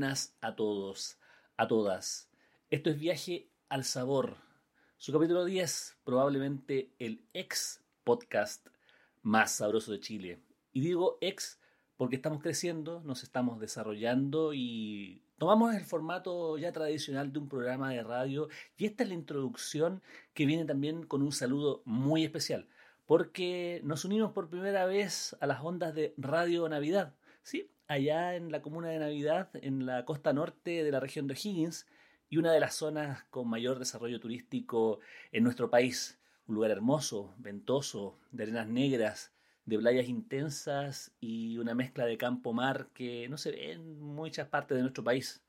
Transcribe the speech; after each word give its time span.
buenas 0.00 0.34
a 0.40 0.56
todos, 0.56 1.18
a 1.58 1.68
todas. 1.68 2.30
Esto 2.70 2.88
es 2.88 2.98
Viaje 2.98 3.50
al 3.68 3.84
Sabor, 3.84 4.38
su 4.96 5.12
capítulo 5.12 5.44
10, 5.44 5.98
probablemente 6.04 6.90
el 6.98 7.22
ex 7.34 7.82
podcast 8.02 8.66
más 9.20 9.52
sabroso 9.52 9.92
de 9.92 10.00
Chile. 10.00 10.40
Y 10.72 10.80
digo 10.80 11.18
ex 11.20 11.60
porque 11.98 12.16
estamos 12.16 12.40
creciendo, 12.40 13.02
nos 13.04 13.24
estamos 13.24 13.60
desarrollando 13.60 14.54
y 14.54 15.22
tomamos 15.36 15.74
el 15.74 15.84
formato 15.84 16.56
ya 16.56 16.72
tradicional 16.72 17.30
de 17.30 17.38
un 17.38 17.50
programa 17.50 17.90
de 17.90 18.02
radio 18.02 18.48
y 18.78 18.86
esta 18.86 19.02
es 19.02 19.10
la 19.10 19.16
introducción 19.16 20.00
que 20.32 20.46
viene 20.46 20.64
también 20.64 21.04
con 21.04 21.20
un 21.20 21.32
saludo 21.32 21.82
muy 21.84 22.24
especial 22.24 22.66
porque 23.04 23.82
nos 23.84 24.06
unimos 24.06 24.32
por 24.32 24.48
primera 24.48 24.86
vez 24.86 25.36
a 25.40 25.46
las 25.46 25.60
ondas 25.62 25.94
de 25.94 26.14
Radio 26.16 26.66
Navidad. 26.70 27.12
Sí, 27.42 27.70
allá 27.90 28.36
en 28.36 28.52
la 28.52 28.62
comuna 28.62 28.88
de 28.88 29.00
Navidad, 29.00 29.50
en 29.54 29.84
la 29.84 30.04
costa 30.04 30.32
norte 30.32 30.84
de 30.84 30.92
la 30.92 31.00
región 31.00 31.26
de 31.26 31.34
O'Higgins, 31.34 31.88
y 32.28 32.36
una 32.36 32.52
de 32.52 32.60
las 32.60 32.76
zonas 32.76 33.24
con 33.30 33.48
mayor 33.48 33.80
desarrollo 33.80 34.20
turístico 34.20 35.00
en 35.32 35.42
nuestro 35.42 35.70
país. 35.70 36.20
Un 36.46 36.54
lugar 36.54 36.70
hermoso, 36.70 37.34
ventoso, 37.38 38.16
de 38.30 38.44
arenas 38.44 38.68
negras, 38.68 39.32
de 39.64 39.76
playas 39.76 40.08
intensas 40.08 41.12
y 41.18 41.58
una 41.58 41.74
mezcla 41.74 42.06
de 42.06 42.16
campo-mar 42.16 42.90
que 42.94 43.28
no 43.28 43.36
se 43.36 43.50
ve 43.50 43.72
en 43.72 44.00
muchas 44.00 44.46
partes 44.46 44.76
de 44.76 44.82
nuestro 44.82 45.02
país. 45.02 45.42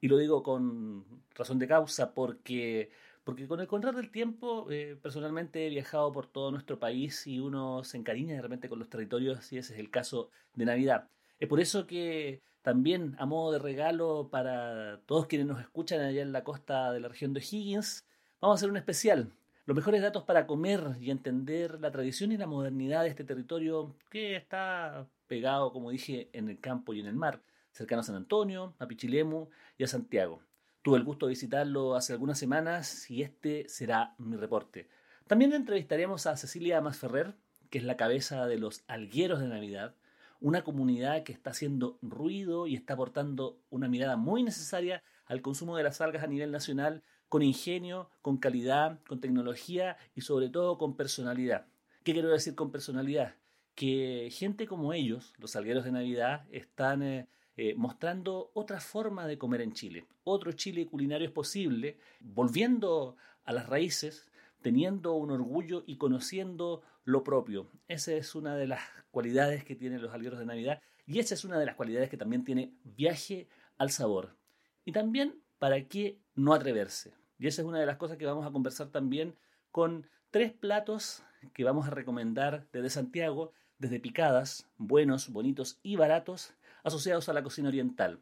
Y 0.00 0.06
lo 0.06 0.18
digo 0.18 0.44
con 0.44 1.04
razón 1.34 1.58
de 1.58 1.66
causa 1.66 2.14
porque, 2.14 2.92
porque 3.24 3.48
con 3.48 3.58
el 3.58 3.66
contrato 3.66 3.96
del 3.98 4.12
tiempo, 4.12 4.70
eh, 4.70 4.96
personalmente 5.02 5.66
he 5.66 5.70
viajado 5.70 6.12
por 6.12 6.28
todo 6.28 6.52
nuestro 6.52 6.78
país 6.78 7.26
y 7.26 7.40
uno 7.40 7.82
se 7.82 7.96
encariña 7.96 8.36
de 8.36 8.42
repente 8.42 8.68
con 8.68 8.78
los 8.78 8.88
territorios 8.88 9.52
y 9.52 9.58
ese 9.58 9.74
es 9.74 9.80
el 9.80 9.90
caso 9.90 10.30
de 10.54 10.64
Navidad. 10.64 11.08
Es 11.38 11.48
por 11.48 11.60
eso 11.60 11.86
que 11.86 12.42
también 12.62 13.14
a 13.18 13.26
modo 13.26 13.52
de 13.52 13.58
regalo 13.58 14.28
para 14.30 15.00
todos 15.06 15.26
quienes 15.26 15.46
nos 15.46 15.60
escuchan 15.60 16.00
allá 16.00 16.22
en 16.22 16.32
la 16.32 16.44
costa 16.44 16.92
de 16.92 17.00
la 17.00 17.08
región 17.08 17.32
de 17.32 17.40
Higgins, 17.40 18.06
vamos 18.40 18.56
a 18.56 18.58
hacer 18.58 18.70
un 18.70 18.76
especial. 18.76 19.32
Los 19.64 19.76
mejores 19.76 20.02
datos 20.02 20.24
para 20.24 20.46
comer 20.46 20.96
y 21.00 21.10
entender 21.10 21.80
la 21.80 21.90
tradición 21.90 22.32
y 22.32 22.36
la 22.38 22.46
modernidad 22.46 23.02
de 23.02 23.10
este 23.10 23.24
territorio 23.24 23.94
que 24.10 24.34
está 24.34 25.06
pegado, 25.26 25.72
como 25.72 25.90
dije, 25.90 26.30
en 26.32 26.48
el 26.48 26.58
campo 26.58 26.94
y 26.94 27.00
en 27.00 27.06
el 27.06 27.14
mar, 27.14 27.42
cercano 27.72 28.00
a 28.00 28.04
San 28.04 28.16
Antonio, 28.16 28.74
a 28.78 28.86
Pichilemu 28.86 29.48
y 29.76 29.84
a 29.84 29.86
Santiago. 29.86 30.40
Tuve 30.82 30.96
el 30.96 31.04
gusto 31.04 31.26
de 31.26 31.30
visitarlo 31.30 31.94
hace 31.94 32.14
algunas 32.14 32.38
semanas 32.38 33.10
y 33.10 33.22
este 33.22 33.68
será 33.68 34.14
mi 34.18 34.36
reporte. 34.36 34.88
También 35.26 35.52
entrevistaremos 35.52 36.26
a 36.26 36.36
Cecilia 36.36 36.80
Masferrer, 36.80 37.34
que 37.68 37.78
es 37.78 37.84
la 37.84 37.98
cabeza 37.98 38.46
de 38.46 38.58
los 38.58 38.82
algueros 38.88 39.40
de 39.40 39.48
Navidad, 39.48 39.94
una 40.40 40.62
comunidad 40.62 41.22
que 41.24 41.32
está 41.32 41.50
haciendo 41.50 41.98
ruido 42.02 42.66
y 42.66 42.74
está 42.74 42.94
aportando 42.94 43.58
una 43.70 43.88
mirada 43.88 44.16
muy 44.16 44.42
necesaria 44.42 45.02
al 45.26 45.42
consumo 45.42 45.76
de 45.76 45.82
las 45.82 46.00
algas 46.00 46.22
a 46.22 46.28
nivel 46.28 46.50
nacional 46.52 47.02
con 47.28 47.42
ingenio, 47.42 48.10
con 48.22 48.38
calidad, 48.38 49.00
con 49.06 49.20
tecnología 49.20 49.96
y 50.14 50.22
sobre 50.22 50.48
todo 50.48 50.78
con 50.78 50.96
personalidad. 50.96 51.66
¿Qué 52.02 52.12
quiero 52.12 52.30
decir 52.30 52.54
con 52.54 52.70
personalidad? 52.70 53.34
Que 53.74 54.28
gente 54.32 54.66
como 54.66 54.92
ellos, 54.92 55.34
los 55.38 55.56
algueros 55.56 55.84
de 55.84 55.92
Navidad, 55.92 56.46
están 56.50 57.02
eh, 57.02 57.28
eh, 57.56 57.74
mostrando 57.76 58.50
otra 58.54 58.80
forma 58.80 59.26
de 59.26 59.38
comer 59.38 59.60
en 59.60 59.72
Chile. 59.72 60.06
Otro 60.24 60.52
Chile 60.52 60.86
culinario 60.86 61.26
es 61.26 61.32
posible, 61.32 61.98
volviendo 62.20 63.16
a 63.44 63.52
las 63.52 63.68
raíces, 63.68 64.27
teniendo 64.62 65.14
un 65.14 65.30
orgullo 65.30 65.84
y 65.86 65.96
conociendo 65.96 66.82
lo 67.04 67.24
propio. 67.24 67.68
Esa 67.88 68.12
es 68.12 68.34
una 68.34 68.56
de 68.56 68.66
las 68.66 68.80
cualidades 69.10 69.64
que 69.64 69.76
tienen 69.76 70.02
los 70.02 70.12
algueros 70.12 70.38
de 70.38 70.46
Navidad 70.46 70.80
y 71.06 71.20
esa 71.20 71.34
es 71.34 71.44
una 71.44 71.58
de 71.58 71.66
las 71.66 71.74
cualidades 71.74 72.10
que 72.10 72.16
también 72.16 72.44
tiene 72.44 72.74
viaje 72.84 73.48
al 73.78 73.90
sabor. 73.90 74.36
Y 74.84 74.92
también 74.92 75.40
para 75.58 75.82
qué 75.88 76.18
no 76.34 76.52
atreverse. 76.52 77.14
Y 77.38 77.46
esa 77.46 77.62
es 77.62 77.68
una 77.68 77.80
de 77.80 77.86
las 77.86 77.96
cosas 77.96 78.18
que 78.18 78.26
vamos 78.26 78.46
a 78.46 78.50
conversar 78.50 78.88
también 78.88 79.34
con 79.70 80.06
tres 80.30 80.52
platos 80.52 81.22
que 81.54 81.64
vamos 81.64 81.86
a 81.86 81.90
recomendar 81.90 82.66
desde 82.72 82.90
Santiago, 82.90 83.52
desde 83.78 84.00
picadas, 84.00 84.68
buenos, 84.76 85.30
bonitos 85.30 85.78
y 85.82 85.96
baratos, 85.96 86.52
asociados 86.82 87.28
a 87.28 87.32
la 87.32 87.42
cocina 87.42 87.68
oriental. 87.68 88.20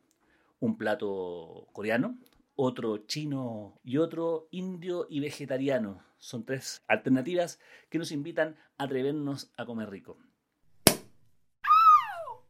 Un 0.60 0.76
plato 0.76 1.66
coreano, 1.72 2.16
otro 2.56 3.06
chino 3.06 3.78
y 3.84 3.98
otro 3.98 4.48
indio 4.50 5.06
y 5.08 5.20
vegetariano. 5.20 6.02
Son 6.18 6.44
tres 6.44 6.82
alternativas 6.88 7.60
que 7.90 7.98
nos 7.98 8.10
invitan 8.10 8.56
a 8.78 8.84
atrevernos 8.84 9.52
a 9.56 9.66
comer 9.66 9.90
rico. 9.90 10.18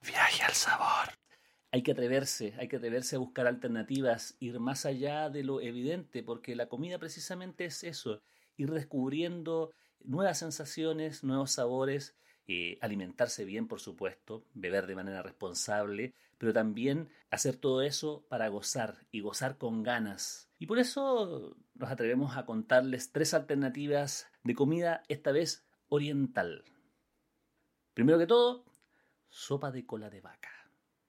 Viaje 0.03 0.45
al 0.45 0.53
sabor. 0.53 1.19
Hay 1.73 1.83
que 1.83 1.93
atreverse, 1.93 2.55
hay 2.59 2.69
que 2.69 2.77
atreverse 2.77 3.17
a 3.17 3.19
buscar 3.19 3.47
alternativas, 3.49 4.37
ir 4.39 4.61
más 4.61 4.87
allá 4.87 5.29
de 5.29 5.43
lo 5.43 5.61
evidente, 5.61 6.23
porque 6.23 6.55
la 6.55 6.69
comida 6.69 6.99
precisamente 6.99 7.67
es 7.67 7.83
eso, 7.83 8.23
ir 8.57 8.71
descubriendo 8.71 9.73
nuevas 10.05 10.39
sensaciones, 10.39 11.25
nuevos 11.25 11.51
sabores, 11.51 12.15
eh, 12.49 12.79
alimentarse 12.81 13.45
bien, 13.45 13.67
por 13.69 13.81
supuesto, 13.81 14.45
beber 14.55 14.87
de 14.87 14.95
manera 14.95 15.23
responsable, 15.23 16.15
pero 16.39 16.53
también 16.53 17.09
hacer 17.31 17.57
todo 17.57 17.83
eso 17.83 18.25
para 18.29 18.49
gozar 18.49 19.07
y 19.11 19.21
gozar 19.21 19.59
con 19.59 19.83
ganas. 19.83 20.51
Y 20.59 20.67
por 20.67 20.79
eso 20.79 21.57
nos 21.75 21.91
atrevemos 21.91 22.37
a 22.37 22.47
contarles 22.47 23.13
tres 23.13 23.35
alternativas 23.35 24.29
de 24.45 24.55
comida, 24.55 25.03
esta 25.09 25.33
vez 25.33 25.67
oriental. 25.89 26.65
Primero 27.95 28.19
que 28.19 28.27
todo, 28.27 28.65
sopa 29.29 29.71
de 29.71 29.87
cola 29.87 30.11
de 30.11 30.21
vaca. 30.21 30.51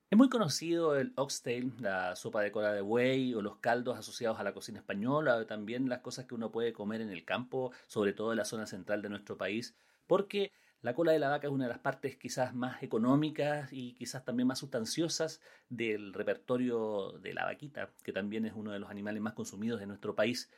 Es 0.09 0.18
muy 0.18 0.30
conocido 0.30 0.96
el 0.96 1.12
oxtail, 1.18 1.74
la 1.80 2.16
sopa 2.16 2.42
de 2.42 2.52
cola 2.52 2.72
de 2.72 2.80
buey 2.80 3.34
o 3.34 3.42
los 3.42 3.58
caldos 3.58 3.97
asociados 4.00 4.40
a 4.40 4.44
la 4.44 4.53
cocina 4.53 4.80
española, 4.80 5.36
o 5.36 5.46
también 5.46 5.90
las 5.90 6.00
cosas 6.00 6.26
que 6.26 6.36
uno 6.36 6.50
puede 6.50 6.72
comer 6.72 7.02
en 7.02 7.09
el 7.09 7.26
campo, 7.26 7.74
sobre 7.88 8.14
todo 8.14 8.31
en 8.31 8.38
la 8.38 8.46
zona 8.46 8.66
central 8.66 9.02
de 9.02 9.09
nuestro 9.09 9.38
país, 9.38 9.76
porque 10.08 10.53
la 10.82 10.94
cola 10.94 11.12
de 11.12 11.20
la 11.20 11.30
vaca 11.30 11.48
es 11.48 11.54
una 11.54 11.66
de 11.66 11.72
las 11.72 11.80
partes 11.80 12.18
quizás 12.18 12.54
más 12.54 12.84
económicas 12.84 13.74
y 13.74 13.94
quizás 13.94 14.24
también 14.24 14.48
más 14.48 14.60
sustanciosas 14.60 15.42
del 15.70 16.14
repertorio 16.14 17.14
de 17.22 17.34
la 17.34 17.46
vaquita, 17.46 17.92
que 18.04 18.14
también 18.14 18.46
es 18.46 18.54
uno 18.56 18.72
de 18.72 18.80
los 18.80 18.90
animales 18.90 19.22
más 19.22 19.34
consumidos 19.34 19.80
de 19.80 19.88
nuestro 19.88 20.16
país. 20.16 20.50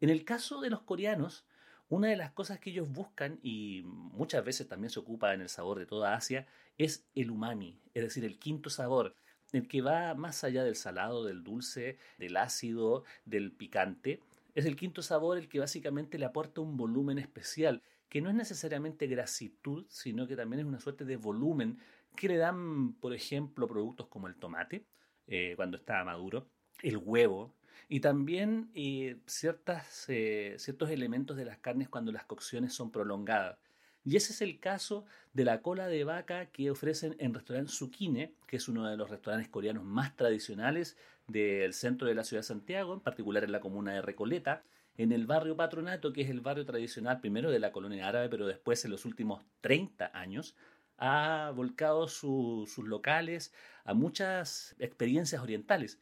En 0.00 0.10
el 0.10 0.24
caso 0.24 0.60
de 0.60 0.70
los 0.70 0.82
coreanos, 0.82 1.44
una 1.88 2.08
de 2.08 2.16
las 2.16 2.32
cosas 2.32 2.58
que 2.58 2.70
ellos 2.70 2.90
buscan 2.90 3.38
y 3.42 3.82
muchas 3.84 4.44
veces 4.44 4.68
también 4.68 4.90
se 4.90 5.00
ocupa 5.00 5.34
en 5.34 5.40
el 5.40 5.48
sabor 5.48 5.78
de 5.78 5.86
toda 5.86 6.14
Asia 6.14 6.46
es 6.78 7.04
el 7.14 7.30
umami, 7.30 7.78
es 7.94 8.02
decir, 8.04 8.24
el 8.24 8.38
quinto 8.38 8.70
sabor, 8.70 9.14
el 9.52 9.68
que 9.68 9.82
va 9.82 10.14
más 10.14 10.44
allá 10.44 10.62
del 10.64 10.76
salado, 10.76 11.24
del 11.24 11.42
dulce, 11.42 11.98
del 12.18 12.36
ácido, 12.36 13.04
del 13.24 13.52
picante. 13.52 14.20
Es 14.54 14.66
el 14.66 14.76
quinto 14.76 15.02
sabor 15.02 15.36
el 15.36 15.48
que 15.48 15.58
básicamente 15.58 16.18
le 16.18 16.26
aporta 16.26 16.60
un 16.60 16.76
volumen 16.76 17.18
especial, 17.18 17.82
que 18.10 18.20
no 18.20 18.28
es 18.28 18.34
necesariamente 18.34 19.06
grasitud, 19.06 19.86
sino 19.88 20.26
que 20.26 20.36
también 20.36 20.60
es 20.60 20.66
una 20.66 20.80
suerte 20.80 21.06
de 21.06 21.16
volumen 21.16 21.78
que 22.16 22.28
le 22.28 22.36
dan, 22.36 22.92
por 22.94 23.14
ejemplo, 23.14 23.68
productos 23.68 24.08
como 24.08 24.26
el 24.26 24.34
tomate, 24.34 24.84
eh, 25.28 25.54
cuando 25.56 25.76
está 25.76 26.04
maduro, 26.04 26.48
el 26.82 26.96
huevo, 26.98 27.54
y 27.88 28.00
también 28.00 28.70
eh, 28.74 29.20
ciertas, 29.26 30.06
eh, 30.08 30.56
ciertos 30.58 30.90
elementos 30.90 31.36
de 31.36 31.44
las 31.44 31.58
carnes 31.58 31.88
cuando 31.88 32.10
las 32.10 32.24
cocciones 32.24 32.74
son 32.74 32.90
prolongadas. 32.90 33.58
Y 34.04 34.16
ese 34.16 34.32
es 34.32 34.40
el 34.42 34.58
caso 34.58 35.04
de 35.32 35.44
la 35.44 35.62
cola 35.62 35.86
de 35.86 36.04
vaca 36.04 36.46
que 36.46 36.70
ofrecen 36.70 37.14
en 37.20 37.32
restaurante 37.32 37.70
Zucchine, 37.70 38.34
que 38.48 38.56
es 38.56 38.68
uno 38.68 38.88
de 38.88 38.96
los 38.96 39.08
restaurantes 39.08 39.48
coreanos 39.48 39.84
más 39.84 40.16
tradicionales 40.16 40.96
del 41.28 41.74
centro 41.74 42.08
de 42.08 42.14
la 42.14 42.24
ciudad 42.24 42.40
de 42.40 42.48
Santiago, 42.48 42.94
en 42.94 43.00
particular 43.00 43.44
en 43.44 43.52
la 43.52 43.60
comuna 43.60 43.92
de 43.92 44.02
Recoleta, 44.02 44.64
en 44.96 45.12
el 45.12 45.26
barrio 45.26 45.56
Patronato, 45.56 46.12
que 46.12 46.22
es 46.22 46.30
el 46.30 46.40
barrio 46.40 46.64
tradicional 46.66 47.20
primero 47.20 47.50
de 47.50 47.58
la 47.58 47.72
colonia 47.72 48.08
árabe, 48.08 48.28
pero 48.28 48.46
después 48.46 48.84
en 48.84 48.90
los 48.90 49.04
últimos 49.04 49.44
30 49.60 50.10
años 50.12 50.56
ha 50.98 51.52
volcado 51.54 52.08
sus 52.08 52.76
locales 52.78 53.54
a 53.84 53.94
muchas 53.94 54.76
experiencias 54.78 55.42
orientales 55.42 55.98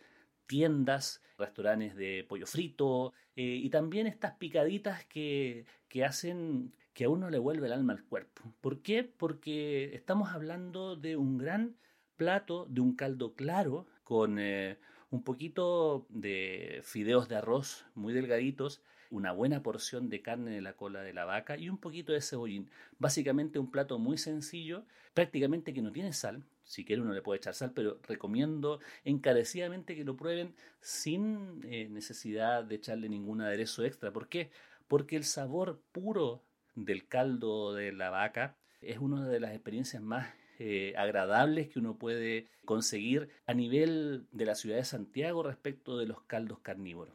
tiendas, 0.46 1.23
restaurantes 1.37 1.94
de 1.94 2.25
pollo 2.29 2.46
frito 2.46 3.12
eh, 3.37 3.43
y 3.43 3.70
también 3.70 4.08
estas 4.08 4.32
picaditas 4.35 5.05
que, 5.05 5.67
que 5.88 6.05
hacen 6.05 6.75
que 6.94 7.05
a 7.05 7.11
uno 7.11 7.31
le 7.31 7.38
vuelve 7.38 7.67
el 7.67 7.73
alma 7.73 7.93
al 7.93 8.02
cuerpo. 8.02 8.43
¿Por 8.61 8.82
qué? 8.82 9.05
Porque 9.05 9.94
estamos 9.94 10.31
hablando 10.31 10.96
de 10.96 11.17
un 11.17 11.38
gran 11.38 11.76
plato 12.17 12.67
de 12.69 12.81
un 12.81 12.96
caldo 12.96 13.35
claro 13.35 13.87
con 14.02 14.40
eh, 14.40 14.79
un 15.10 15.22
poquito 15.22 16.06
de 16.10 16.81
fideos 16.84 17.28
de 17.28 17.37
arroz 17.37 17.87
muy 17.94 18.12
delgaditos, 18.12 18.82
una 19.10 19.32
buena 19.32 19.62
porción 19.62 20.10
de 20.10 20.20
carne 20.20 20.50
de 20.50 20.60
la 20.60 20.75
cola 20.75 21.00
de 21.00 21.14
la 21.14 21.25
vaca 21.25 21.56
y 21.56 21.70
un 21.70 21.78
poquito 21.78 22.12
de 22.12 22.20
cebollín. 22.20 22.70
Básicamente 22.99 23.58
un 23.58 23.70
plato 23.70 23.99
muy 23.99 24.19
sencillo, 24.19 24.84
prácticamente 25.14 25.72
que 25.72 25.82
no 25.82 25.93
tiene 25.93 26.12
sal. 26.12 26.44
Si 26.64 26.84
quiere 26.84 27.00
uno 27.00 27.14
le 27.14 27.22
puede 27.22 27.38
echar 27.38 27.55
sal, 27.55 27.72
pero 27.75 27.99
recomiendo 28.06 28.81
encarecidamente 29.05 29.96
que 29.96 30.05
lo 30.05 30.16
prueben 30.16 30.55
sin 30.81 31.62
eh, 31.64 31.88
necesidad 31.88 32.64
de 32.64 32.75
echarle 32.75 33.08
ningún 33.08 33.40
aderezo 33.40 33.84
extra. 33.84 34.12
¿Por 34.12 34.28
qué? 34.28 34.50
Porque 34.87 35.16
el 35.16 35.25
sabor 35.25 35.81
puro 35.93 36.43
del 36.75 37.08
caldo 37.08 37.72
de 37.72 37.93
la 37.93 38.11
vaca 38.11 38.56
es 38.82 38.99
una 38.99 39.26
de 39.26 39.40
las 39.40 39.52
experiencias 39.52 40.02
más 40.02 40.28
eh, 40.58 40.94
agradables 40.96 41.69
que 41.69 41.78
uno 41.78 41.96
puede 41.96 42.49
conseguir 42.64 43.28
a 43.46 43.55
nivel 43.55 44.26
de 44.32 44.44
la 44.44 44.55
ciudad 44.55 44.76
de 44.76 44.84
Santiago 44.84 45.43
respecto 45.43 45.99
de 45.99 46.06
los 46.06 46.20
caldos 46.22 46.58
carnívoros. 46.60 47.14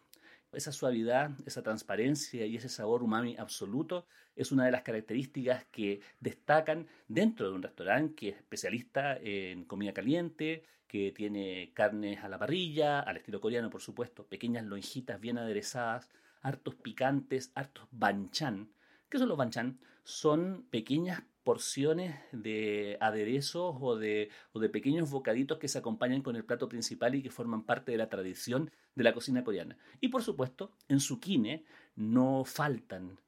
Esa 0.53 0.71
suavidad, 0.71 1.31
esa 1.45 1.63
transparencia 1.63 2.45
y 2.45 2.55
ese 2.55 2.69
sabor 2.69 3.01
umami 3.01 3.35
absoluto 3.37 4.05
es 4.35 4.51
una 4.51 4.65
de 4.65 4.71
las 4.71 4.83
características 4.83 5.65
que 5.71 6.01
destacan 6.19 6.87
dentro 7.07 7.49
de 7.49 7.55
un 7.55 7.63
restaurante 7.63 8.15
que 8.15 8.29
es 8.29 8.35
especialista 8.37 9.17
en 9.17 9.65
comida 9.65 9.93
caliente, 9.93 10.63
que 10.87 11.11
tiene 11.11 11.71
carnes 11.73 12.23
a 12.23 12.29
la 12.29 12.37
parrilla, 12.37 12.99
al 12.99 13.17
estilo 13.17 13.41
coreano 13.41 13.69
por 13.71 13.81
supuesto, 13.81 14.27
pequeñas 14.27 14.63
lonjitas 14.63 15.19
bien 15.19 15.39
aderezadas, 15.39 16.07
hartos 16.41 16.75
picantes, 16.75 17.51
hartos 17.55 17.87
banchan. 17.91 18.69
¿Qué 19.09 19.17
son 19.17 19.29
los 19.29 19.37
banchan? 19.37 19.79
Son 20.03 20.67
pequeñas 20.69 21.23
porciones 21.43 22.15
de 22.31 22.97
aderezos 22.99 23.75
o 23.79 23.95
de, 23.95 24.29
o 24.53 24.59
de 24.59 24.69
pequeños 24.69 25.11
bocaditos 25.11 25.57
que 25.57 25.67
se 25.67 25.77
acompañan 25.77 26.21
con 26.21 26.35
el 26.35 26.45
plato 26.45 26.69
principal 26.69 27.15
y 27.15 27.21
que 27.21 27.29
forman 27.29 27.63
parte 27.63 27.91
de 27.91 27.97
la 27.97 28.09
tradición 28.09 28.71
de 28.95 29.03
la 29.03 29.13
cocina 29.13 29.43
coreana. 29.43 29.77
Y 30.01 30.07
por 30.07 30.23
supuesto, 30.23 30.71
en 30.87 30.99
su 30.99 31.19
kine 31.19 31.65
no 31.95 32.43
faltan. 32.45 33.19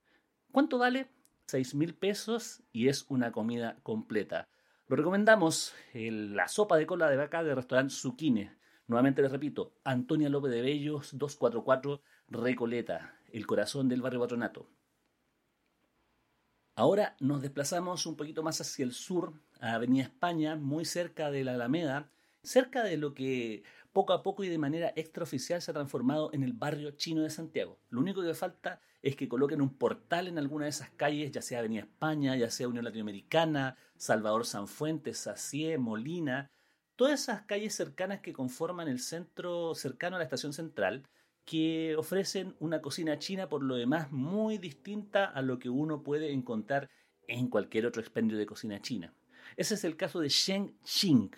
¿Cuánto 0.52 0.78
vale? 0.78 1.08
6 1.48 1.76
mil 1.76 1.94
pesos 1.94 2.64
y 2.72 2.88
es 2.88 3.06
una 3.10 3.32
comida 3.32 3.78
completa. 3.84 4.48
Lo 4.88 4.96
recomendamos, 4.96 5.74
la 5.94 6.48
sopa 6.48 6.78
de 6.78 6.86
cola 6.86 7.10
de 7.10 7.18
vaca 7.18 7.44
del 7.44 7.56
restaurante 7.56 7.94
Zucchine. 7.94 8.56
Nuevamente 8.88 9.22
les 9.24 9.32
repito, 9.32 9.74
Antonia 9.84 10.30
López 10.30 10.52
de 10.52 10.62
Bellos, 10.62 11.18
244 11.18 12.02
Recoleta, 12.30 13.20
el 13.32 13.48
corazón 13.48 13.90
del 13.90 14.02
barrio 14.02 14.20
Patronato. 14.20 14.70
Ahora 16.78 17.16
nos 17.22 17.42
desplazamos 17.42 18.06
un 18.06 18.18
poquito 18.18 18.44
más 18.44 18.60
hacia 18.60 18.84
el 18.84 18.92
sur, 18.92 19.34
a 19.62 19.76
Avenida 19.76 20.04
España, 20.04 20.58
muy 20.58 20.84
cerca 20.84 21.32
de 21.32 21.46
la 21.46 21.54
Alameda, 21.54 22.12
cerca 22.44 22.84
de 22.84 22.98
lo 22.98 23.14
que 23.14 23.64
poco 23.94 24.12
a 24.12 24.22
poco 24.24 24.44
y 24.44 24.50
de 24.50 24.58
manera 24.58 24.92
extraoficial 24.98 25.62
se 25.62 25.72
ha 25.72 25.74
transformado 25.74 26.32
en 26.34 26.44
el 26.44 26.52
barrio 26.52 26.92
chino 26.92 27.22
de 27.22 27.30
Santiago. 27.30 27.80
Lo 27.90 28.02
único 28.02 28.22
que 28.22 28.34
falta 28.34 28.82
es 29.02 29.16
que 29.16 29.30
coloquen 29.30 29.62
un 29.62 29.78
portal 29.78 30.28
en 30.28 30.38
alguna 30.38 30.66
de 30.66 30.72
esas 30.72 30.90
calles, 30.90 31.32
ya 31.32 31.42
sea 31.42 31.60
Avenida 31.60 31.84
España, 31.84 32.36
ya 32.36 32.50
sea 32.50 32.68
Unión 32.68 32.84
Latinoamericana, 32.84 33.78
Salvador 33.96 34.46
Sanfuentes, 34.46 35.18
Sacié, 35.20 35.78
Molina, 35.78 36.52
todas 36.98 37.22
esas 37.22 37.44
calles 37.44 37.74
cercanas 37.74 38.20
que 38.20 38.34
conforman 38.34 38.90
el 38.90 39.00
centro 39.00 39.76
cercano 39.76 40.18
a 40.18 40.20
la 40.20 40.26
estación 40.26 40.52
central, 40.52 41.08
que 41.46 41.96
ofrecen 41.96 42.56
una 42.60 42.82
cocina 42.82 43.20
china 43.20 43.48
por 43.48 43.64
lo 43.64 43.76
demás 43.76 44.12
muy 44.12 44.58
distinta 44.58 45.26
a 45.26 45.42
lo 45.42 45.60
que 45.60 45.70
uno 45.70 46.02
puede 46.02 46.32
encontrar 46.34 46.90
en 47.28 47.48
cualquier 47.48 47.86
otro 47.86 48.02
expendio 48.02 48.38
de 48.38 48.46
cocina 48.46 48.82
china. 48.82 49.14
Ese 49.56 49.76
es 49.76 49.84
el 49.84 49.96
caso 49.96 50.20
de 50.20 50.30
Sheng 50.30 50.76
Xing. 50.84 51.32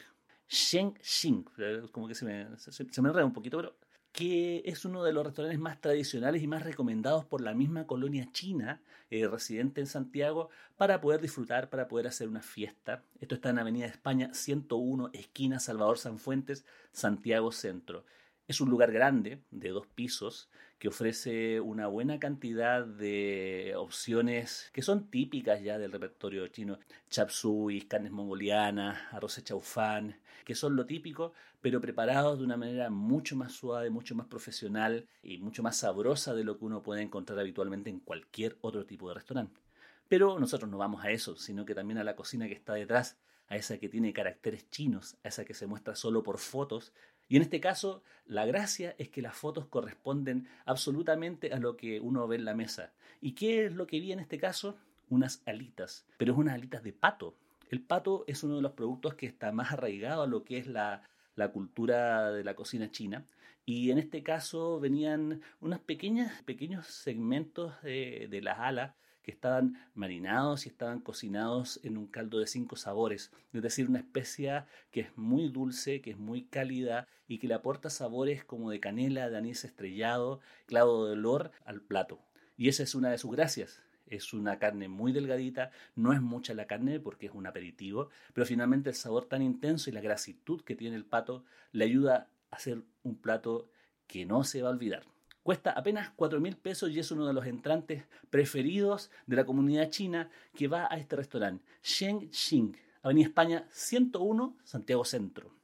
Sheng 0.50 0.94
Xing, 1.01 1.44
como 1.92 2.07
que 2.07 2.15
se 2.15 2.25
me, 2.25 2.48
se, 2.57 3.01
me 3.01 3.09
enreda 3.09 3.25
un 3.25 3.33
poquito, 3.33 3.57
pero 3.57 3.75
que 4.13 4.63
es 4.65 4.86
uno 4.86 5.04
de 5.04 5.13
los 5.13 5.25
restaurantes 5.25 5.59
más 5.59 5.80
tradicionales 5.80 6.42
y 6.42 6.48
más 6.48 6.63
recomendados 6.63 7.25
por 7.25 7.42
la 7.42 7.54
misma 7.54 7.86
colonia 7.86 8.27
china 8.31 8.81
eh, 9.12 9.27
residente 9.27 9.81
en 9.81 9.88
Santiago 9.88 10.50
para 10.75 11.01
poder 11.01 11.21
disfrutar, 11.21 11.69
para 11.69 11.88
poder 11.88 12.07
hacer 12.07 12.27
una 12.27 12.42
fiesta. 12.42 13.04
Esto 13.19 13.36
está 13.36 13.50
en 13.50 13.59
Avenida 13.59 13.86
España 13.86 14.33
101, 14.33 15.12
esquina 15.13 15.59
Salvador 15.59 15.98
Sanfuentes, 16.00 16.65
Santiago 16.94 17.51
Centro. 17.51 18.06
Es 18.47 18.61
un 18.61 18.69
lugar 18.69 18.94
grande, 18.94 19.44
de 19.51 19.69
dos 19.71 19.88
pisos, 19.88 20.49
que 20.79 20.88
ofrece 20.88 21.59
una 21.59 21.88
buena 21.88 22.17
cantidad 22.17 22.85
de 22.85 23.73
opciones 23.75 24.69
que 24.71 24.81
son 24.81 25.09
típicas 25.11 25.61
ya 25.61 25.77
del 25.77 25.91
repertorio 25.91 26.47
chino. 26.47 26.79
Chap 27.09 27.29
suey, 27.29 27.81
carnes 27.81 28.13
mongolianas, 28.13 29.01
arroz 29.11 29.44
chaufán, 29.44 30.15
que 30.45 30.55
son 30.55 30.77
lo 30.77 30.85
típico, 30.85 31.33
pero 31.61 31.81
preparados 31.81 32.39
de 32.39 32.45
una 32.45 32.55
manera 32.55 32.89
mucho 32.89 33.35
más 33.35 33.51
suave, 33.51 33.89
mucho 33.89 34.15
más 34.15 34.27
profesional 34.27 35.09
y 35.21 35.39
mucho 35.39 35.61
más 35.61 35.75
sabrosa 35.75 36.33
de 36.33 36.45
lo 36.45 36.57
que 36.57 36.63
uno 36.63 36.81
puede 36.81 37.01
encontrar 37.01 37.39
habitualmente 37.39 37.89
en 37.89 37.99
cualquier 37.99 38.57
otro 38.61 38.85
tipo 38.85 39.09
de 39.09 39.15
restaurante. 39.15 39.59
Pero 40.07 40.39
nosotros 40.39 40.71
no 40.71 40.77
vamos 40.77 41.03
a 41.03 41.11
eso, 41.11 41.35
sino 41.35 41.65
que 41.65 41.75
también 41.75 41.97
a 41.97 42.05
la 42.05 42.15
cocina 42.15 42.47
que 42.47 42.53
está 42.53 42.75
detrás, 42.75 43.17
a 43.49 43.57
esa 43.57 43.77
que 43.77 43.89
tiene 43.89 44.13
caracteres 44.13 44.69
chinos, 44.69 45.17
a 45.25 45.27
esa 45.27 45.44
que 45.44 45.53
se 45.53 45.67
muestra 45.67 45.95
solo 45.95 46.23
por 46.23 46.38
fotos 46.38 46.94
y 47.29 47.35
en 47.35 47.41
este 47.41 47.59
caso, 47.59 48.03
la 48.25 48.45
gracia 48.45 48.95
es 48.97 49.09
que 49.09 49.21
las 49.21 49.35
fotos 49.35 49.68
corresponden 49.68 50.47
absolutamente 50.65 51.51
a 51.53 51.59
lo 51.59 51.75
que 51.75 52.00
uno 52.00 52.27
ve 52.27 52.38
en 52.38 52.45
la 52.45 52.56
mesa. 52.56 52.91
¿Y 53.21 53.33
qué 53.33 53.65
es 53.65 53.74
lo 53.74 53.88
que 53.88 54.00
vi 54.00 54.12
en 54.12 54.19
este 54.19 54.38
caso? 54.38 54.77
Unas 55.09 55.41
alitas, 55.45 56.06
pero 56.18 56.33
es 56.33 56.38
unas 56.38 56.56
alitas 56.56 56.83
de 56.83 56.94
pato. 56.94 57.35
El 57.69 57.81
pato 57.81 58.24
es 58.27 58.44
uno 58.44 58.57
de 58.57 58.62
los 58.62 58.74
productos 58.74 59.15
que 59.15 59.25
está 59.25 59.51
más 59.51 59.71
arraigado 59.71 60.24
a 60.24 60.27
lo 60.27 60.44
que 60.44 60.57
es 60.57 60.68
la, 60.68 61.03
la 61.35 61.51
cultura 61.51 62.31
de 62.31 62.44
la 62.44 62.56
cocina 62.56 62.91
china. 62.91 63.25
Y 63.65 63.91
en 63.91 63.97
este 63.97 64.23
caso 64.23 64.80
venían 64.80 65.41
unos 65.59 65.80
pequeños, 65.80 66.31
pequeños 66.45 66.88
segmentos 66.88 67.73
de, 67.81 68.27
de 68.30 68.41
las 68.41 68.59
alas 68.59 68.94
que 69.27 69.31
estaban 69.33 69.77
marinados 69.94 70.65
y 70.65 70.69
estaban 70.69 71.01
cocinados 71.01 71.81
en 71.83 71.97
un 71.97 72.07
caldo 72.07 72.39
de 72.39 72.47
cinco 72.47 72.77
sabores, 72.77 73.33
es 73.51 73.62
decir, 73.62 73.89
una 73.89 74.00
especia 74.00 74.68
que 74.89 75.01
es 75.01 75.18
muy 75.18 75.50
dulce, 75.50 76.00
que 76.00 76.12
es 76.12 76.18
muy 76.18 76.45
cálida 76.45 77.09
y 77.27 77.38
que 77.38 77.50
le 77.50 77.53
aporta 77.53 77.89
sabores 77.89 78.45
como 78.45 78.71
de 78.71 78.79
canela, 78.79 79.29
de 79.29 79.35
anís 79.35 79.65
estrellado, 79.65 80.39
clavo 80.65 81.07
de 81.07 81.12
olor 81.12 81.51
al 81.65 81.81
plato. 81.81 82.21
Y 82.56 82.69
esa 82.69 82.83
es 82.83 82.95
una 82.95 83.09
de 83.09 83.18
sus 83.18 83.31
gracias. 83.31 83.83
Es 84.06 84.31
una 84.31 84.59
carne 84.59 84.87
muy 84.87 85.11
delgadita, 85.11 85.71
no 85.94 86.13
es 86.13 86.21
mucha 86.21 86.54
la 86.54 86.66
carne 86.66 87.02
porque 87.02 87.25
es 87.25 87.33
un 87.33 87.47
aperitivo, 87.47 88.09
pero 88.33 88.47
finalmente 88.47 88.92
el 88.92 88.95
sabor 88.95 89.25
tan 89.25 89.42
intenso 89.42 89.90
y 89.90 89.94
la 89.94 89.99
grasitud 89.99 90.61
que 90.61 90.78
tiene 90.78 90.95
el 90.95 91.04
pato 91.04 91.44
le 91.73 91.83
ayuda 91.83 92.30
a 92.49 92.56
hacer 92.56 92.81
un 93.04 93.18
plato 93.18 93.69
que 94.07 94.25
no 94.25 94.45
se 94.45 94.61
va 94.61 94.69
a 94.69 94.71
olvidar. 94.71 95.04
Cuesta 95.47 95.71
apenas 95.71 96.09
4 96.18 96.42
mil 96.42 96.57
pesos 96.57 96.92
y 96.92 96.99
es 96.99 97.09
uno 97.09 97.25
de 97.25 97.31
los 97.31 97.45
entrantes 97.45 98.04
preferidos 98.30 99.09
de 99.27 99.37
la 99.37 99.45
comunidad 99.45 99.89
china 99.89 100.30
que 100.54 100.68
va 100.68 100.89
a 100.92 100.97
este 100.97 101.16
restaurante, 101.16 101.63
Sheng 101.81 102.30
Xing, 102.33 102.75
Avenida 103.01 103.27
España 103.27 103.66
101, 103.71 104.57
Santiago 104.66 105.06
Centro. 105.06 105.56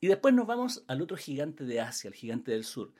Y 0.00 0.08
después 0.08 0.34
nos 0.34 0.48
vamos 0.48 0.82
al 0.88 1.02
otro 1.02 1.16
gigante 1.16 1.62
de 1.62 1.80
Asia, 1.80 2.08
el 2.08 2.14
gigante 2.14 2.50
del 2.50 2.64
sur. 2.64 2.92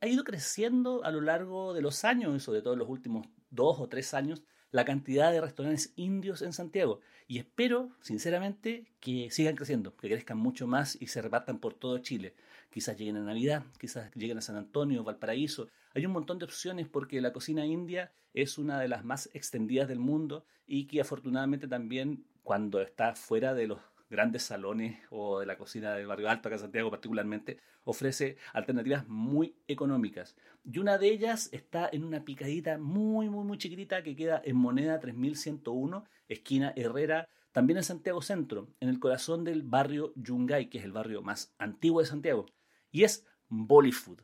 Ha 0.00 0.08
ido 0.08 0.24
creciendo 0.24 1.04
a 1.04 1.12
lo 1.12 1.20
largo 1.20 1.72
de 1.72 1.80
los 1.80 2.04
años, 2.04 2.34
y 2.34 2.40
sobre 2.40 2.60
todo 2.60 2.72
en 2.72 2.80
los 2.80 2.88
últimos 2.88 3.28
dos 3.50 3.78
o 3.78 3.88
tres 3.88 4.12
años, 4.12 4.42
la 4.72 4.84
cantidad 4.84 5.30
de 5.30 5.40
restaurantes 5.40 5.92
indios 5.94 6.42
en 6.42 6.52
Santiago. 6.52 6.98
Y 7.28 7.38
espero, 7.38 7.92
sinceramente, 8.00 8.90
que 8.98 9.30
sigan 9.30 9.54
creciendo, 9.54 9.96
que 9.96 10.08
crezcan 10.08 10.38
mucho 10.38 10.66
más 10.66 11.00
y 11.00 11.06
se 11.06 11.22
repartan 11.22 11.60
por 11.60 11.74
todo 11.74 11.98
Chile 11.98 12.34
quizás 12.70 12.96
lleguen 12.96 13.16
a 13.16 13.22
Navidad, 13.22 13.64
quizás 13.78 14.10
lleguen 14.14 14.38
a 14.38 14.42
San 14.42 14.56
Antonio, 14.56 15.04
Valparaíso. 15.04 15.68
Hay 15.94 16.06
un 16.06 16.12
montón 16.12 16.38
de 16.38 16.44
opciones 16.44 16.88
porque 16.88 17.20
la 17.20 17.32
cocina 17.32 17.66
india 17.66 18.12
es 18.34 18.58
una 18.58 18.80
de 18.80 18.88
las 18.88 19.04
más 19.04 19.30
extendidas 19.34 19.88
del 19.88 19.98
mundo 19.98 20.44
y 20.66 20.86
que 20.86 21.00
afortunadamente 21.00 21.66
también 21.66 22.24
cuando 22.42 22.80
está 22.80 23.14
fuera 23.14 23.54
de 23.54 23.66
los 23.66 23.80
grandes 24.10 24.42
salones 24.42 24.98
o 25.10 25.40
de 25.40 25.46
la 25.46 25.58
cocina 25.58 25.94
del 25.94 26.06
barrio 26.06 26.30
alto, 26.30 26.48
acá 26.48 26.56
en 26.56 26.62
Santiago 26.62 26.90
particularmente, 26.90 27.58
ofrece 27.84 28.36
alternativas 28.52 29.06
muy 29.08 29.54
económicas. 29.66 30.36
Y 30.64 30.78
una 30.78 30.98
de 30.98 31.08
ellas 31.08 31.48
está 31.52 31.88
en 31.92 32.04
una 32.04 32.24
picadita 32.24 32.78
muy, 32.78 33.28
muy, 33.28 33.44
muy 33.44 33.58
chiquitita 33.58 34.02
que 34.02 34.16
queda 34.16 34.40
en 34.44 34.56
Moneda 34.56 34.98
3101, 35.00 36.04
esquina 36.28 36.72
Herrera, 36.76 37.28
también 37.52 37.78
en 37.78 37.84
Santiago 37.84 38.22
Centro, 38.22 38.68
en 38.80 38.88
el 38.88 38.98
corazón 38.98 39.44
del 39.44 39.62
barrio 39.62 40.12
Yungay, 40.16 40.68
que 40.68 40.78
es 40.78 40.84
el 40.84 40.92
barrio 40.92 41.22
más 41.22 41.54
antiguo 41.58 42.00
de 42.00 42.06
Santiago 42.06 42.46
y 42.90 43.04
es 43.04 43.26
Bollywood. 43.48 44.20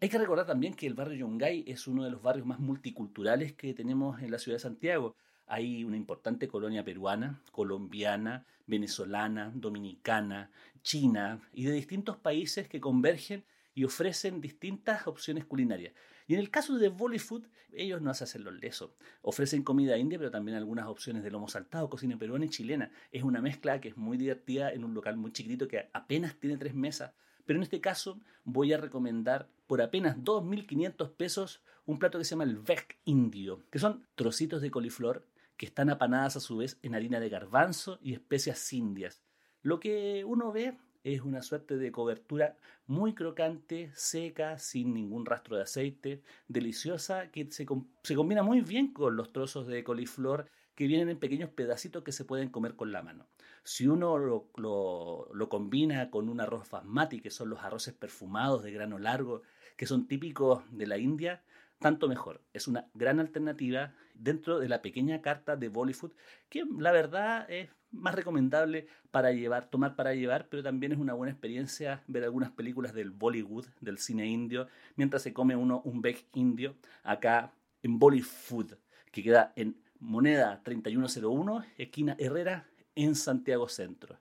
Hay 0.00 0.08
que 0.08 0.18
recordar 0.18 0.46
también 0.46 0.74
que 0.74 0.86
el 0.86 0.94
barrio 0.94 1.18
Yungay 1.18 1.64
es 1.66 1.86
uno 1.86 2.04
de 2.04 2.10
los 2.10 2.22
barrios 2.22 2.46
más 2.46 2.58
multiculturales 2.58 3.54
que 3.54 3.72
tenemos 3.74 4.20
en 4.20 4.30
la 4.30 4.38
ciudad 4.38 4.56
de 4.56 4.60
Santiago. 4.60 5.16
Hay 5.46 5.84
una 5.84 5.96
importante 5.96 6.48
colonia 6.48 6.84
peruana, 6.84 7.40
colombiana, 7.52 8.46
venezolana, 8.66 9.52
dominicana, 9.54 10.50
china 10.82 11.40
y 11.52 11.64
de 11.64 11.72
distintos 11.72 12.16
países 12.16 12.68
que 12.68 12.80
convergen 12.80 13.44
y 13.74 13.84
ofrecen 13.84 14.40
distintas 14.40 15.06
opciones 15.06 15.44
culinarias. 15.44 15.94
Y 16.26 16.34
en 16.34 16.40
el 16.40 16.50
caso 16.50 16.78
de 16.78 16.88
Bollywood, 16.88 17.46
ellos 17.72 18.00
no 18.00 18.10
hacen 18.10 18.44
los 18.44 18.54
lesos. 18.54 18.92
Ofrecen 19.22 19.62
comida 19.62 19.98
india, 19.98 20.18
pero 20.18 20.30
también 20.30 20.56
algunas 20.56 20.86
opciones 20.86 21.22
de 21.22 21.30
lomo 21.30 21.48
saltado, 21.48 21.90
cocina 21.90 22.16
peruana 22.16 22.44
y 22.44 22.50
chilena. 22.50 22.90
Es 23.10 23.22
una 23.24 23.40
mezcla 23.40 23.80
que 23.80 23.88
es 23.88 23.96
muy 23.96 24.16
divertida 24.16 24.72
en 24.72 24.84
un 24.84 24.94
local 24.94 25.16
muy 25.16 25.32
chiquitito 25.32 25.66
que 25.66 25.90
apenas 25.92 26.38
tiene 26.38 26.56
tres 26.56 26.74
mesas. 26.74 27.12
Pero 27.46 27.58
en 27.58 27.62
este 27.62 27.80
caso 27.80 28.18
voy 28.44 28.72
a 28.72 28.78
recomendar 28.78 29.48
por 29.66 29.82
apenas 29.82 30.16
2.500 30.18 31.10
pesos 31.16 31.62
un 31.86 31.98
plato 31.98 32.18
que 32.18 32.24
se 32.24 32.30
llama 32.30 32.44
el 32.44 32.58
veg 32.58 32.96
indio, 33.04 33.62
que 33.70 33.78
son 33.78 34.06
trocitos 34.14 34.62
de 34.62 34.70
coliflor 34.70 35.26
que 35.56 35.66
están 35.66 35.90
apanadas 35.90 36.36
a 36.36 36.40
su 36.40 36.56
vez 36.56 36.78
en 36.82 36.94
harina 36.94 37.20
de 37.20 37.28
garbanzo 37.28 37.98
y 38.02 38.12
especias 38.12 38.72
indias. 38.72 39.22
Lo 39.62 39.80
que 39.80 40.24
uno 40.24 40.52
ve 40.52 40.76
es 41.04 41.20
una 41.20 41.42
suerte 41.42 41.76
de 41.76 41.92
cobertura 41.92 42.56
muy 42.86 43.14
crocante, 43.14 43.90
seca, 43.94 44.58
sin 44.58 44.94
ningún 44.94 45.26
rastro 45.26 45.56
de 45.56 45.62
aceite, 45.62 46.22
deliciosa, 46.48 47.30
que 47.30 47.50
se, 47.50 47.66
combina 47.66 48.42
muy 48.42 48.62
bien 48.62 48.92
con 48.92 49.16
los 49.16 49.32
trozos 49.32 49.66
de 49.66 49.84
coliflor 49.84 50.50
que 50.74 50.86
vienen 50.86 51.10
en 51.10 51.18
pequeños 51.18 51.50
pedacitos 51.50 52.02
que 52.02 52.12
se 52.12 52.24
pueden 52.24 52.48
comer 52.48 52.74
con 52.74 52.90
la 52.90 53.02
mano. 53.02 53.26
Si 53.64 53.88
uno 53.88 54.18
lo, 54.18 55.48
combina 55.48 56.10
con 56.10 56.28
un 56.28 56.40
arroz 56.40 56.70
basmati, 56.70 57.20
que 57.20 57.30
son 57.30 57.50
los 57.50 57.60
arroces 57.60 57.94
perfumados 57.94 58.62
de 58.62 58.72
grano 58.72 58.98
largo, 58.98 59.42
que 59.76 59.86
son 59.86 60.06
típicos 60.06 60.62
de 60.70 60.86
la 60.86 60.98
India, 60.98 61.42
tanto 61.78 62.08
mejor. 62.08 62.42
Es 62.52 62.68
una 62.68 62.88
gran 62.94 63.20
alternativa 63.20 63.94
dentro 64.14 64.58
de 64.58 64.68
la 64.68 64.82
pequeña 64.82 65.22
carta 65.22 65.56
de 65.56 65.68
Bollywood, 65.68 66.12
que 66.48 66.64
la 66.78 66.92
verdad 66.92 67.50
es 67.50 67.70
más 67.90 68.14
recomendable 68.14 68.86
para 69.10 69.32
llevar, 69.32 69.66
tomar 69.70 69.96
para 69.96 70.14
llevar, 70.14 70.48
pero 70.48 70.62
también 70.62 70.92
es 70.92 70.98
una 70.98 71.14
buena 71.14 71.32
experiencia 71.32 72.02
ver 72.06 72.24
algunas 72.24 72.50
películas 72.50 72.92
del 72.92 73.10
Bollywood, 73.10 73.66
del 73.80 73.98
cine 73.98 74.26
indio, 74.26 74.68
mientras 74.96 75.22
se 75.22 75.32
come 75.32 75.56
uno 75.56 75.80
un 75.84 76.02
veg 76.02 76.26
indio 76.34 76.76
acá 77.02 77.52
en 77.82 77.98
Bollywood, 77.98 78.74
que 79.10 79.22
queda 79.22 79.52
en 79.56 79.76
Moneda 80.00 80.60
3101, 80.62 81.64
esquina 81.78 82.16
Herrera, 82.18 82.66
en 82.94 83.14
Santiago 83.14 83.68
Centro. 83.68 84.18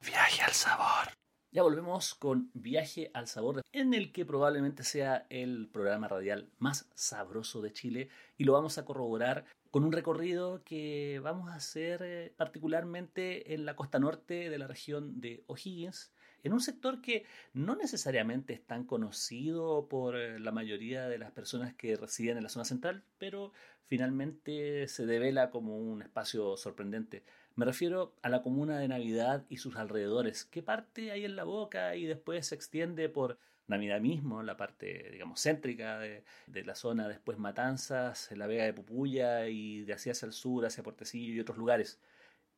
Viaje 0.00 0.42
al 0.42 0.52
sabor. 0.52 1.18
Ya 1.50 1.62
volvemos 1.62 2.14
con 2.14 2.50
Viaje 2.52 3.10
al 3.14 3.26
Sabor, 3.26 3.62
en 3.72 3.94
el 3.94 4.12
que 4.12 4.26
probablemente 4.26 4.84
sea 4.84 5.26
el 5.30 5.68
programa 5.72 6.06
radial 6.06 6.50
más 6.58 6.90
sabroso 6.94 7.62
de 7.62 7.72
Chile 7.72 8.10
y 8.36 8.44
lo 8.44 8.52
vamos 8.52 8.76
a 8.76 8.84
corroborar 8.84 9.46
con 9.70 9.82
un 9.82 9.92
recorrido 9.92 10.62
que 10.62 11.20
vamos 11.22 11.50
a 11.50 11.54
hacer 11.54 12.02
eh, 12.02 12.34
particularmente 12.36 13.54
en 13.54 13.64
la 13.64 13.76
costa 13.76 13.98
norte 13.98 14.50
de 14.50 14.58
la 14.58 14.66
región 14.66 15.22
de 15.22 15.42
O'Higgins, 15.46 16.12
en 16.44 16.52
un 16.52 16.60
sector 16.60 17.00
que 17.00 17.24
no 17.52 17.76
necesariamente 17.76 18.52
es 18.54 18.62
tan 18.62 18.84
conocido 18.84 19.86
por 19.88 20.16
eh, 20.16 20.38
la 20.38 20.52
mayoría 20.52 21.08
de 21.08 21.18
las 21.18 21.32
personas 21.32 21.74
que 21.74 21.96
residen 21.96 22.36
en 22.36 22.42
la 22.42 22.48
zona 22.48 22.64
central, 22.64 23.02
pero 23.18 23.52
finalmente 23.86 24.86
se 24.88 25.06
devela 25.06 25.50
como 25.50 25.76
un 25.76 26.02
espacio 26.02 26.56
sorprendente. 26.56 27.22
Me 27.56 27.64
refiero 27.64 28.14
a 28.22 28.28
la 28.28 28.42
comuna 28.42 28.78
de 28.78 28.86
Navidad 28.88 29.44
y 29.48 29.56
sus 29.56 29.76
alrededores, 29.76 30.44
que 30.44 30.62
parte 30.62 31.10
ahí 31.10 31.24
en 31.24 31.34
la 31.34 31.44
boca 31.44 31.96
y 31.96 32.06
después 32.06 32.46
se 32.46 32.54
extiende 32.54 33.08
por 33.08 33.38
Navidad 33.66 34.00
mismo, 34.00 34.42
la 34.42 34.56
parte, 34.56 35.10
digamos, 35.12 35.42
céntrica 35.42 35.98
de, 35.98 36.22
la 36.64 36.74
zona, 36.74 37.06
después 37.08 37.38
Matanzas, 37.38 38.30
la 38.32 38.46
Vega 38.46 38.64
de 38.64 38.72
Pupuya 38.72 39.46
y 39.48 39.82
de 39.82 39.92
hacia 39.92 40.12
hacia 40.12 40.26
el 40.26 40.32
sur, 40.32 40.64
hacia 40.64 40.82
Portecillo 40.82 41.34
y 41.34 41.40
otros 41.40 41.58
lugares. 41.58 41.98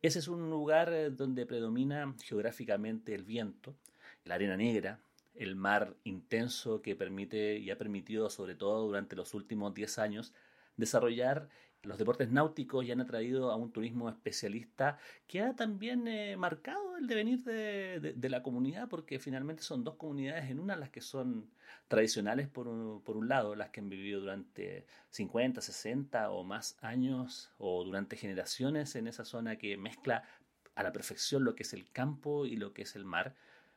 Ese 0.02 0.18
es 0.18 0.28
un 0.28 0.48
lugar 0.48 0.92
eh, 0.92 1.10
donde 1.10 1.44
predomina 1.44 2.14
geográficamente 2.24 3.14
el 3.14 3.22
viento, 3.22 3.76
la 4.24 4.36
arena 4.36 4.56
negra, 4.56 5.02
el 5.34 5.56
mar 5.56 5.94
intenso 6.04 6.80
que 6.80 6.96
permite 6.96 7.58
y 7.58 7.70
ha 7.70 7.76
permitido, 7.76 8.30
sobre 8.30 8.54
todo 8.54 8.86
durante 8.86 9.14
los 9.14 9.34
últimos 9.34 9.74
10 9.74 9.98
años, 9.98 10.32
desarrollar 10.76 11.50
los 11.82 11.96
deportes 11.96 12.30
náuticos 12.30 12.86
ya 12.86 12.92
han 12.92 13.00
atraído 13.00 13.50
a 13.50 13.56
un 13.56 13.72
turismo 13.72 14.08
especialista 14.10 14.98
que 15.26 15.40
ha 15.40 15.54
también 15.54 16.06
eh, 16.08 16.36
marcado 16.36 16.96
el 16.98 17.06
devenir 17.06 17.42
de, 17.42 18.28
la 18.28 18.42
comunidad, 18.42 18.88
porque 18.88 19.18
finalmente 19.18 19.62
son 19.62 19.82
dos 19.82 19.94
comunidades 19.94 20.50
en 20.50 20.60
una, 20.60 20.76
las 20.76 20.90
que 20.90 21.00
son 21.00 21.50
tradicionales 21.88 22.48
por 22.48 22.68
un, 22.68 23.02
por 23.02 23.16
un 23.16 23.28
lado, 23.28 23.54
las 23.54 23.70
que 23.70 23.80
han 23.80 23.88
vivido 23.88 24.20
durante 24.20 24.86
50, 25.10 25.60
60 25.60 26.30
o 26.30 26.44
más 26.44 26.76
años 26.82 27.50
o 27.58 27.82
durante 27.84 28.16
generaciones 28.16 28.94
en 28.96 29.06
esa 29.06 29.24
zona 29.24 29.56
que 29.56 29.76
mezcla 29.76 30.22
a 30.74 30.82
la 30.82 30.92
perfección 30.92 31.44
lo 31.44 31.54
que 31.54 31.62
es 31.62 31.72
el 31.72 31.90
campo 31.90 32.46
y 32.46 32.56
lo 32.56 32.72
que 32.72 32.82
es 32.82 32.94
el 32.94 33.04
mar 33.04 33.34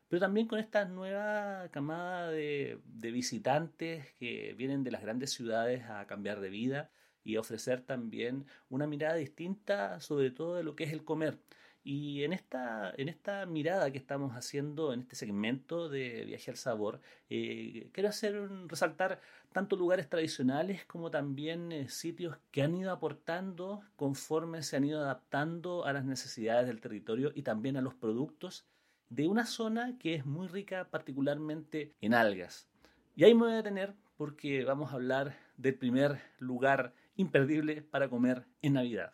pero 0.10 0.19
también 0.19 0.48
con 0.48 0.60
esta 0.60 0.86
nueva 0.86 1.69
camada 1.72 2.29
de, 2.29 2.79
de, 2.86 3.12
visitantes 3.12 4.13
que 4.19 4.53
vienen 4.55 4.83
de 4.83 4.91
las 4.91 5.01
grandes 5.01 5.31
ciudades 5.31 5.89
a 5.89 6.05
cambiar 6.05 6.39
de 6.39 6.51
vida 6.51 6.91
y 7.24 7.38
ofrecer 7.38 7.82
también 7.82 8.46
una 8.70 8.88
mirada 8.88 9.15
distinta 9.15 10.00
sobre 10.00 10.32
todo 10.32 10.56
de 10.56 10.63
lo 10.63 10.75
que 10.75 10.84
es 10.86 10.94
el 10.94 11.03
comer. 11.03 11.39
Y 11.86 12.24
en 12.24 12.32
esta, 12.32 12.94
en 12.96 13.10
esta 13.10 13.46
mirada 13.46 13.92
que 13.92 13.98
estamos 13.98 14.34
haciendo 14.38 14.94
en 14.94 15.01
este 15.01 15.18
segmento 15.18 15.89
de 15.89 16.24
Viaje 16.24 16.50
al 16.50 16.56
Sabor, 16.56 17.01
eh, 17.30 17.89
quiero 17.92 18.08
hacer 18.08 18.50
resaltar 18.68 19.20
tanto 19.51 19.75
lugares 19.75 20.10
tradicionales 20.10 20.86
como 20.86 21.12
también 21.12 21.74
eh, 21.74 21.89
sitios 21.89 22.38
que 22.51 22.63
han 22.63 22.74
ido 22.75 22.89
aportando 22.89 23.82
conforme 23.98 24.63
se 24.63 24.77
han 24.77 24.86
ido 24.86 25.01
adaptando 25.01 25.86
a 25.86 25.92
las 25.92 26.06
necesidades 26.06 26.68
del 26.68 26.80
territorio 26.80 27.34
y 27.36 27.42
también 27.42 27.75
a 27.75 27.82
los 27.82 27.94
productos 27.94 28.65
de 29.10 29.27
una 29.27 29.46
zona 29.46 29.98
que 30.00 30.15
es 30.15 30.25
muy 30.25 30.48
rica 30.48 30.88
particularmente 30.89 31.94
en 32.00 32.13
algas. 32.13 32.70
Y 33.15 33.25
ahí 33.25 33.34
me 33.34 33.42
voy 33.42 33.53
a 33.53 33.58
detener 33.58 33.94
porque 34.15 34.63
vamos 34.63 34.92
a 34.92 34.96
hablar 34.96 35.38
del 35.58 35.75
primer 35.75 36.22
lugar 36.39 36.94
imperdible 37.15 37.82
para 37.82 38.10
comer 38.10 38.46
en 38.62 38.74
Navidad. 38.74 39.13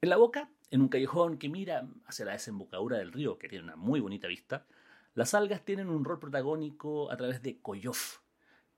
En 0.00 0.10
la 0.10 0.16
boca, 0.16 0.50
en 0.70 0.80
un 0.80 0.88
callejón 0.88 1.38
que 1.38 1.48
mira 1.48 1.88
hacia 2.06 2.24
la 2.24 2.32
desembocadura 2.32 2.98
del 2.98 3.12
río, 3.12 3.38
que 3.38 3.48
tiene 3.48 3.64
una 3.64 3.76
muy 3.76 4.00
bonita 4.00 4.28
vista, 4.28 4.66
las 5.14 5.34
algas 5.34 5.64
tienen 5.64 5.88
un 5.88 6.04
rol 6.04 6.20
protagónico 6.20 7.10
a 7.10 7.16
través 7.16 7.42
de 7.42 7.60
Coyof. 7.60 8.18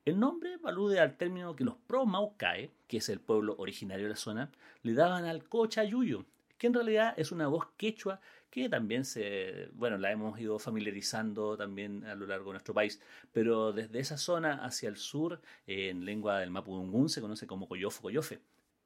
El 0.06 0.18
nombre 0.18 0.56
alude 0.64 0.98
al 0.98 1.18
término 1.18 1.54
que 1.54 1.64
los 1.64 1.76
pro-Maucae, 1.76 2.72
que 2.88 2.96
es 2.96 3.08
el 3.10 3.20
pueblo 3.20 3.54
originario 3.58 4.06
de 4.06 4.10
la 4.10 4.16
zona, 4.16 4.50
le 4.82 4.94
daban 4.94 5.26
al 5.26 5.44
cochayuyo, 5.44 6.24
que 6.56 6.68
en 6.68 6.74
realidad 6.74 7.12
es 7.18 7.32
una 7.32 7.48
voz 7.48 7.66
quechua 7.76 8.20
que 8.50 8.68
también 8.68 9.04
se, 9.04 9.68
bueno, 9.74 9.96
la 9.96 10.10
hemos 10.10 10.38
ido 10.40 10.58
familiarizando 10.58 11.56
también 11.56 12.04
a 12.04 12.14
lo 12.14 12.26
largo 12.26 12.46
de 12.46 12.54
nuestro 12.54 12.74
país, 12.74 13.00
pero 13.32 13.72
desde 13.72 14.00
esa 14.00 14.18
zona 14.18 14.64
hacia 14.64 14.88
el 14.88 14.96
sur, 14.96 15.40
en 15.66 16.04
lengua 16.04 16.40
del 16.40 16.50
Mapudungún, 16.50 17.08
se 17.08 17.20
conoce 17.20 17.46
como 17.46 17.68
Coyofo 17.68 18.02
Coyofe. 18.02 18.40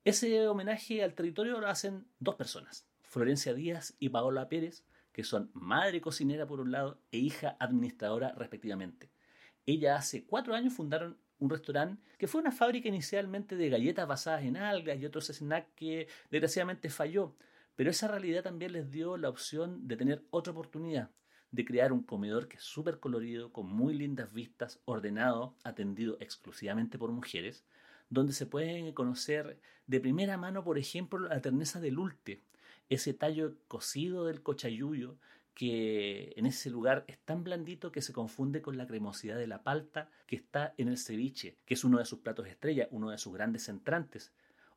Ese 0.04 0.46
homenaje 0.46 1.02
al 1.02 1.14
territorio 1.14 1.60
lo 1.60 1.66
hacen 1.66 2.06
dos 2.18 2.34
personas, 2.34 2.86
Florencia 3.02 3.54
Díaz 3.54 3.96
y 3.98 4.10
Paola 4.10 4.48
Pérez, 4.48 4.84
que 5.12 5.24
son 5.24 5.50
madre 5.54 6.00
cocinera 6.00 6.46
por 6.46 6.60
un 6.60 6.72
lado 6.72 7.00
e 7.10 7.18
hija 7.18 7.56
administradora 7.58 8.34
respectivamente. 8.36 9.08
Ella 9.64 9.96
hace 9.96 10.24
cuatro 10.24 10.54
años 10.54 10.74
fundaron 10.74 11.16
un 11.38 11.50
restaurante 11.50 12.02
que 12.18 12.26
fue 12.26 12.40
una 12.40 12.52
fábrica 12.52 12.88
inicialmente 12.88 13.56
de 13.56 13.70
galletas 13.70 14.06
basadas 14.06 14.42
en 14.42 14.56
algas 14.56 14.98
y 14.98 15.06
otros 15.06 15.26
snacks 15.28 15.70
que 15.74 16.08
desgraciadamente 16.30 16.90
falló, 16.90 17.34
pero 17.76 17.90
esa 17.90 18.08
realidad 18.08 18.42
también 18.42 18.72
les 18.72 18.90
dio 18.90 19.16
la 19.16 19.28
opción 19.28 19.86
de 19.86 19.96
tener 19.96 20.24
otra 20.30 20.52
oportunidad, 20.52 21.10
de 21.50 21.64
crear 21.64 21.92
un 21.92 22.02
comedor 22.02 22.48
que 22.48 22.56
es 22.56 22.62
súper 22.62 23.00
colorido, 23.00 23.52
con 23.52 23.66
muy 23.66 23.94
lindas 23.94 24.32
vistas, 24.32 24.80
ordenado, 24.84 25.56
atendido 25.62 26.16
exclusivamente 26.20 26.98
por 26.98 27.10
mujeres, 27.10 27.64
donde 28.10 28.32
se 28.32 28.46
pueden 28.46 28.92
conocer 28.92 29.60
de 29.86 30.00
primera 30.00 30.36
mano, 30.36 30.64
por 30.64 30.78
ejemplo, 30.78 31.18
la 31.18 31.40
terneza 31.40 31.80
del 31.80 31.98
ulte, 31.98 32.42
ese 32.88 33.14
tallo 33.14 33.56
cocido 33.68 34.26
del 34.26 34.42
cochayuyo 34.42 35.16
que 35.54 36.32
en 36.36 36.46
ese 36.46 36.68
lugar 36.68 37.04
es 37.06 37.18
tan 37.20 37.44
blandito 37.44 37.92
que 37.92 38.02
se 38.02 38.12
confunde 38.12 38.60
con 38.60 38.76
la 38.76 38.86
cremosidad 38.86 39.38
de 39.38 39.46
la 39.46 39.62
palta 39.62 40.10
que 40.26 40.36
está 40.36 40.74
en 40.76 40.88
el 40.88 40.98
ceviche, 40.98 41.56
que 41.64 41.74
es 41.74 41.84
uno 41.84 41.98
de 41.98 42.04
sus 42.04 42.18
platos 42.18 42.48
estrella, 42.48 42.88
uno 42.90 43.10
de 43.10 43.18
sus 43.18 43.32
grandes 43.32 43.68
entrantes, 43.68 44.32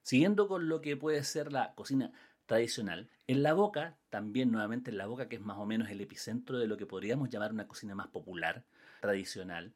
Siguiendo 0.02 0.48
con 0.48 0.68
lo 0.68 0.80
que 0.80 0.96
puede 0.96 1.22
ser 1.24 1.52
la 1.52 1.74
cocina 1.74 2.12
tradicional, 2.46 3.10
en 3.26 3.42
la 3.42 3.52
boca, 3.54 3.96
también 4.10 4.50
nuevamente 4.50 4.90
en 4.90 4.98
la 4.98 5.06
boca, 5.06 5.28
que 5.28 5.36
es 5.36 5.42
más 5.42 5.58
o 5.58 5.66
menos 5.66 5.88
el 5.90 6.00
epicentro 6.00 6.58
de 6.58 6.66
lo 6.66 6.76
que 6.76 6.86
podríamos 6.86 7.30
llamar 7.30 7.52
una 7.52 7.68
cocina 7.68 7.94
más 7.94 8.08
popular, 8.08 8.64
tradicional, 9.00 9.72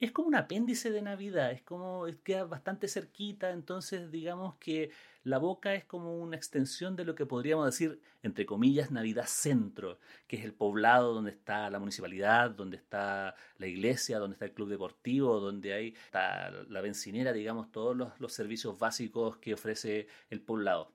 es 0.00 0.12
como 0.12 0.28
un 0.28 0.34
apéndice 0.34 0.90
de 0.90 1.02
Navidad, 1.02 1.52
es 1.52 1.62
como 1.62 2.06
queda 2.22 2.44
bastante 2.44 2.88
cerquita, 2.88 3.50
entonces 3.50 4.10
digamos 4.10 4.56
que 4.56 4.90
la 5.24 5.38
boca 5.38 5.74
es 5.74 5.84
como 5.84 6.18
una 6.18 6.36
extensión 6.36 6.96
de 6.96 7.04
lo 7.04 7.14
que 7.14 7.26
podríamos 7.26 7.66
decir, 7.66 8.00
entre 8.22 8.46
comillas, 8.46 8.90
Navidad 8.90 9.26
Centro, 9.26 9.98
que 10.28 10.36
es 10.36 10.44
el 10.44 10.52
poblado 10.52 11.14
donde 11.14 11.30
está 11.30 11.68
la 11.70 11.78
municipalidad, 11.78 12.50
donde 12.50 12.76
está 12.76 13.34
la 13.58 13.66
iglesia, 13.66 14.18
donde 14.18 14.34
está 14.34 14.44
el 14.44 14.52
club 14.52 14.68
deportivo, 14.68 15.40
donde 15.40 15.72
hay 15.72 15.94
está 16.04 16.50
la 16.68 16.80
bencinera, 16.80 17.32
digamos, 17.32 17.72
todos 17.72 17.96
los, 17.96 18.20
los 18.20 18.32
servicios 18.32 18.78
básicos 18.78 19.38
que 19.38 19.54
ofrece 19.54 20.06
el 20.30 20.42
poblado. 20.42 20.92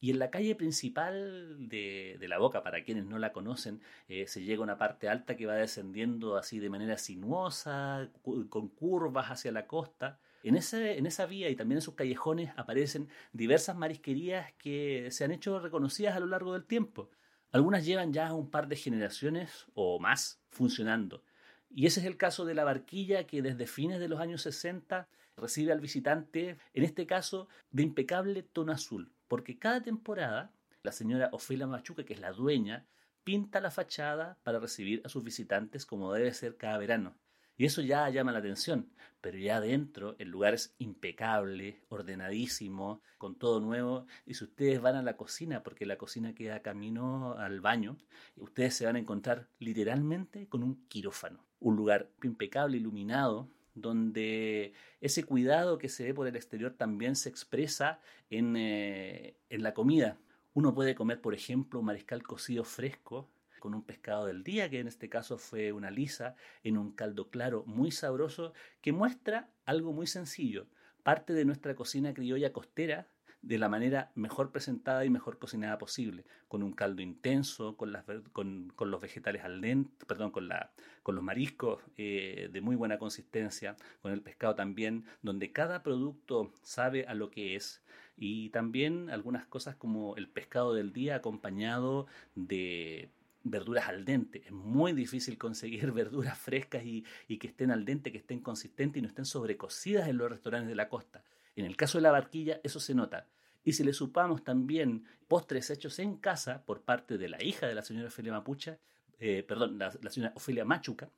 Y 0.00 0.10
en 0.10 0.20
la 0.20 0.30
calle 0.30 0.54
principal 0.54 1.68
de, 1.68 2.16
la 2.28 2.38
boca, 2.38 2.62
para 2.62 2.84
quienes 2.84 3.06
no 3.06 3.18
la 3.18 3.32
conocen, 3.32 3.80
eh, 4.08 4.28
se 4.28 4.42
llega 4.42 4.60
a 4.60 4.64
una 4.64 4.78
parte 4.78 5.08
alta 5.08 5.36
que 5.36 5.46
va 5.46 5.54
descendiendo 5.54 6.36
así 6.36 6.60
de 6.60 6.70
manera 6.70 6.98
sinuosa, 6.98 8.08
con 8.22 8.68
curvas 8.68 9.30
hacia 9.30 9.50
la 9.50 9.66
costa. 9.66 10.20
En, 10.44 10.56
en 10.56 11.06
esa 11.06 11.26
vía 11.26 11.50
y 11.50 11.56
también 11.56 11.78
en 11.78 11.82
sus 11.82 11.94
callejones 11.94 12.52
aparecen 12.56 13.08
diversas 13.32 13.76
marisquerías 13.76 14.52
que 14.52 15.08
se 15.10 15.24
han 15.24 15.32
hecho 15.32 15.58
reconocidas 15.58 16.14
a 16.16 16.20
lo 16.20 16.26
largo 16.26 16.52
del 16.52 16.64
tiempo. 16.64 17.10
Algunas 17.50 17.84
llevan 17.84 18.12
ya 18.12 18.32
un 18.34 18.50
par 18.50 18.68
de 18.68 18.76
generaciones 18.76 19.66
o 19.74 19.98
más 19.98 20.40
funcionando. 20.50 21.24
Y 21.70 21.86
ese 21.86 22.00
es 22.00 22.06
el 22.06 22.16
caso 22.16 22.44
de 22.44 22.54
la 22.54 22.64
barquilla 22.64 23.26
que 23.26 23.42
desde 23.42 23.66
fines 23.66 23.98
de 23.98 24.08
los 24.08 24.20
años 24.20 24.42
60 24.42 25.08
recibe 25.36 25.72
al 25.72 25.80
visitante, 25.80 26.56
en 26.72 26.84
este 26.84 27.06
caso, 27.06 27.48
de 27.72 27.82
impecable 27.82 28.42
tono 28.42 28.72
azul 28.72 29.10
porque 29.28 29.58
cada 29.58 29.82
temporada 29.82 30.52
la 30.82 30.92
señora 30.92 31.28
Ofelia 31.32 31.66
Machuca, 31.66 32.04
que 32.04 32.14
es 32.14 32.20
la 32.20 32.32
dueña, 32.32 32.86
pinta 33.24 33.60
la 33.60 33.70
fachada 33.70 34.38
para 34.42 34.58
recibir 34.58 35.02
a 35.04 35.08
sus 35.08 35.22
visitantes 35.22 35.84
como 35.84 36.12
debe 36.12 36.32
ser 36.32 36.56
cada 36.56 36.78
verano. 36.78 37.14
Y 37.58 37.66
eso 37.66 37.82
ya 37.82 38.08
llama 38.08 38.30
la 38.30 38.38
atención, 38.38 38.88
pero 39.20 39.36
ya 39.36 39.56
adentro 39.56 40.14
el 40.20 40.28
lugar 40.28 40.54
es 40.54 40.76
impecable, 40.78 41.82
ordenadísimo, 41.88 43.02
con 43.18 43.34
todo 43.34 43.58
nuevo. 43.60 44.06
Y 44.24 44.34
si 44.34 44.44
ustedes 44.44 44.80
van 44.80 44.94
a 44.94 45.02
la 45.02 45.16
cocina, 45.16 45.64
porque 45.64 45.84
la 45.84 45.98
cocina 45.98 46.34
queda 46.36 46.62
camino 46.62 47.34
al 47.36 47.60
baño, 47.60 47.98
ustedes 48.36 48.76
se 48.76 48.86
van 48.86 48.94
a 48.94 49.00
encontrar 49.00 49.48
literalmente 49.58 50.48
con 50.48 50.62
un 50.62 50.86
quirófano. 50.86 51.44
Un 51.58 51.74
lugar 51.74 52.08
impecable, 52.22 52.76
iluminado, 52.76 53.50
donde 53.80 54.72
ese 55.00 55.24
cuidado 55.24 55.78
que 55.78 55.88
se 55.88 56.04
ve 56.04 56.14
por 56.14 56.26
el 56.26 56.36
exterior 56.36 56.74
también 56.74 57.16
se 57.16 57.28
expresa 57.28 58.00
en, 58.30 58.56
eh, 58.56 59.36
en 59.48 59.62
la 59.62 59.74
comida. 59.74 60.18
Uno 60.54 60.74
puede 60.74 60.94
comer, 60.94 61.20
por 61.20 61.34
ejemplo, 61.34 61.80
un 61.80 61.86
mariscal 61.86 62.22
cocido 62.22 62.64
fresco 62.64 63.30
con 63.58 63.74
un 63.74 63.82
pescado 63.82 64.26
del 64.26 64.44
día, 64.44 64.70
que 64.70 64.80
en 64.80 64.88
este 64.88 65.08
caso 65.08 65.38
fue 65.38 65.72
una 65.72 65.90
lisa, 65.90 66.36
en 66.62 66.78
un 66.78 66.92
caldo 66.92 67.30
claro 67.30 67.64
muy 67.66 67.90
sabroso, 67.90 68.52
que 68.80 68.92
muestra 68.92 69.50
algo 69.64 69.92
muy 69.92 70.06
sencillo, 70.06 70.68
parte 71.02 71.32
de 71.32 71.44
nuestra 71.44 71.74
cocina 71.74 72.14
criolla 72.14 72.52
costera, 72.52 73.08
de 73.42 73.58
la 73.58 73.68
manera 73.68 74.10
mejor 74.14 74.50
presentada 74.50 75.04
y 75.04 75.10
mejor 75.10 75.38
cocinada 75.38 75.78
posible, 75.78 76.24
con 76.48 76.62
un 76.62 76.72
caldo 76.72 77.02
intenso, 77.02 77.76
con, 77.76 77.92
los 77.92 79.00
vegetales 79.00 79.44
al 79.44 79.60
dente, 79.60 80.06
perdón, 80.06 80.30
con, 80.30 80.48
los 80.48 81.22
mariscos 81.22 81.82
eh, 81.96 82.50
de 82.52 82.60
muy 82.60 82.76
buena 82.76 82.98
consistencia, 82.98 83.76
con 84.02 84.12
el 84.12 84.22
pescado 84.22 84.54
también, 84.54 85.04
donde 85.22 85.52
cada 85.52 85.82
producto 85.82 86.52
sabe 86.62 87.06
a 87.06 87.14
lo 87.14 87.30
que 87.30 87.56
es 87.56 87.82
y 88.16 88.50
también 88.50 89.10
algunas 89.10 89.46
cosas 89.46 89.76
como 89.76 90.16
el 90.16 90.28
pescado 90.28 90.74
del 90.74 90.92
día 90.92 91.16
acompañado 91.16 92.06
de 92.34 93.10
verduras 93.44 93.88
al 93.88 94.04
dente. 94.04 94.42
Es 94.44 94.52
muy 94.52 94.92
difícil 94.92 95.38
conseguir 95.38 95.92
verduras 95.92 96.38
frescas 96.38 96.84
y, 96.84 97.04
que 97.38 97.46
estén 97.46 97.70
al 97.70 97.84
dente, 97.84 98.12
que 98.12 98.18
estén 98.18 98.40
consistentes 98.40 98.98
y 98.98 99.02
no 99.02 99.08
estén 99.08 99.24
sobrecocidas 99.24 100.08
en 100.08 100.18
los 100.18 100.30
restaurantes 100.30 100.68
de 100.68 100.74
la 100.74 100.88
costa. 100.88 101.22
En 101.58 101.64
el 101.64 101.76
caso 101.76 101.98
de 101.98 102.02
la 102.02 102.12
barquilla, 102.12 102.60
eso 102.62 102.78
se 102.78 102.94
nota. 102.94 103.26
Y 103.64 103.72
si 103.72 103.82
le 103.82 103.92
supamos 103.92 104.44
también 104.44 105.04
postres 105.26 105.70
hechos 105.70 105.98
en 105.98 106.16
casa 106.16 106.64
por 106.64 106.82
parte 106.82 107.18
de 107.18 107.28
la 107.28 107.42
hija 107.42 107.66
de 107.66 107.74
la 107.74 107.82
señora 107.82 108.06
Ofelia 108.06 108.32
Mapucha, 108.32 108.78
eh, 109.18 109.42
perdón, 109.42 109.76
la, 109.76 109.90
señora 109.90 110.32
Ofelia 110.36 110.64
Machuca, 110.64 111.10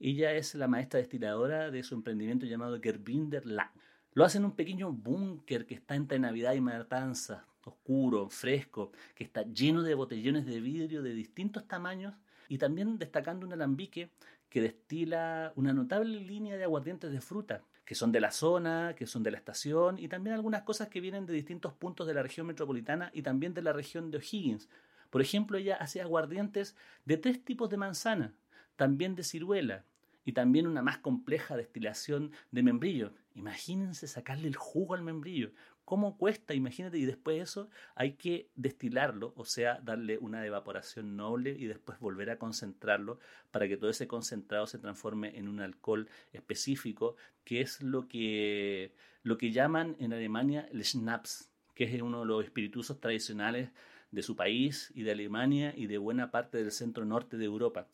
Ella 0.00 0.32
es 0.32 0.56
la 0.56 0.68
maestra 0.68 0.98
destiladora 0.98 1.70
de 1.70 1.82
su 1.84 1.94
emprendimiento 1.94 2.46
llamado 2.46 2.80
Gerbinder 2.80 3.46
Lang. 3.46 3.70
Lo 4.18 4.24
hace 4.24 4.38
en 4.38 4.46
un 4.46 4.56
pequeño 4.56 4.90
búnker 4.90 5.64
que 5.64 5.76
está 5.76 5.94
entre 5.94 6.18
Navidad 6.18 6.54
y 6.54 6.60
Matanza, 6.60 7.46
oscuro, 7.64 8.28
fresco, 8.28 8.90
que 9.14 9.22
está 9.22 9.42
lleno 9.42 9.84
de 9.84 9.94
botellones 9.94 10.44
de 10.44 10.60
vidrio 10.60 11.04
de 11.04 11.14
distintos 11.14 11.68
tamaños 11.68 12.16
y 12.48 12.58
también 12.58 12.98
destacando 12.98 13.46
un 13.46 13.52
alambique 13.52 14.10
que 14.48 14.60
destila 14.60 15.52
una 15.54 15.72
notable 15.72 16.18
línea 16.18 16.56
de 16.56 16.64
aguardientes 16.64 17.12
de 17.12 17.20
fruta, 17.20 17.62
que 17.84 17.94
son 17.94 18.10
de 18.10 18.20
la 18.20 18.32
zona, 18.32 18.96
que 18.96 19.06
son 19.06 19.22
de 19.22 19.30
la 19.30 19.38
estación 19.38 20.00
y 20.00 20.08
también 20.08 20.34
algunas 20.34 20.62
cosas 20.62 20.88
que 20.88 21.00
vienen 21.00 21.24
de 21.24 21.34
distintos 21.34 21.72
puntos 21.74 22.08
de 22.08 22.14
la 22.14 22.24
región 22.24 22.48
metropolitana 22.48 23.12
y 23.14 23.22
también 23.22 23.54
de 23.54 23.62
la 23.62 23.72
región 23.72 24.10
de 24.10 24.18
O'Higgins. 24.18 24.68
Por 25.10 25.22
ejemplo, 25.22 25.58
ella 25.58 25.76
hace 25.76 26.00
aguardientes 26.00 26.74
de 27.04 27.18
tres 27.18 27.44
tipos 27.44 27.70
de 27.70 27.76
manzana, 27.76 28.34
también 28.74 29.14
de 29.14 29.22
ciruela 29.22 29.84
y 30.28 30.32
también 30.32 30.66
una 30.66 30.82
más 30.82 30.98
compleja 30.98 31.56
destilación 31.56 32.32
de 32.50 32.62
membrillo. 32.62 33.12
Imagínense 33.38 34.08
sacarle 34.08 34.48
el 34.48 34.56
jugo 34.56 34.94
al 34.94 35.02
membrillo. 35.02 35.52
Cómo 35.84 36.18
cuesta, 36.18 36.54
imagínate, 36.54 36.98
y 36.98 37.04
después 37.04 37.36
de 37.36 37.42
eso 37.44 37.70
hay 37.94 38.14
que 38.14 38.50
destilarlo, 38.56 39.32
o 39.36 39.44
sea, 39.44 39.80
darle 39.80 40.18
una 40.18 40.44
evaporación 40.44 41.16
noble 41.16 41.52
y 41.56 41.66
después 41.66 42.00
volver 42.00 42.30
a 42.30 42.38
concentrarlo 42.38 43.20
para 43.52 43.68
que 43.68 43.76
todo 43.76 43.90
ese 43.90 44.08
concentrado 44.08 44.66
se 44.66 44.78
transforme 44.78 45.38
en 45.38 45.46
un 45.46 45.60
alcohol 45.60 46.08
específico, 46.32 47.14
que 47.44 47.60
es 47.60 47.80
lo 47.80 48.08
que, 48.08 48.92
lo 49.22 49.38
que 49.38 49.52
llaman 49.52 49.94
en 50.00 50.12
Alemania 50.12 50.68
el 50.72 50.84
Schnaps, 50.84 51.48
que 51.76 51.84
es 51.84 52.02
uno 52.02 52.20
de 52.20 52.26
los 52.26 52.44
espirituosos 52.44 53.00
tradicionales 53.00 53.70
de 54.10 54.22
su 54.22 54.34
país 54.34 54.90
y 54.96 55.04
de 55.04 55.12
Alemania 55.12 55.72
y 55.76 55.86
de 55.86 55.98
buena 55.98 56.32
parte 56.32 56.58
del 56.58 56.72
centro 56.72 57.04
norte 57.04 57.36
de 57.38 57.44
Europa 57.44 57.86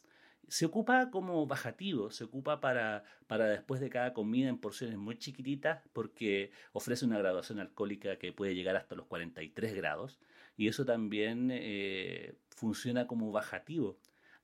se 0.48 0.66
ocupa 0.66 1.10
como 1.10 1.46
bajativo, 1.46 2.10
se 2.10 2.24
ocupa 2.24 2.60
para, 2.60 3.04
para 3.26 3.46
después 3.46 3.80
de 3.80 3.90
cada 3.90 4.12
comida 4.12 4.48
en 4.48 4.58
porciones 4.58 4.98
muy 4.98 5.18
chiquititas 5.18 5.82
porque 5.92 6.50
ofrece 6.72 7.04
una 7.04 7.18
graduación 7.18 7.60
alcohólica 7.60 8.18
que 8.18 8.32
puede 8.32 8.54
llegar 8.54 8.76
hasta 8.76 8.94
los 8.94 9.06
43 9.06 9.74
grados 9.74 10.18
y 10.56 10.68
eso 10.68 10.84
también 10.84 11.50
eh, 11.52 12.34
funciona 12.48 13.06
como 13.06 13.32
bajativo. 13.32 13.98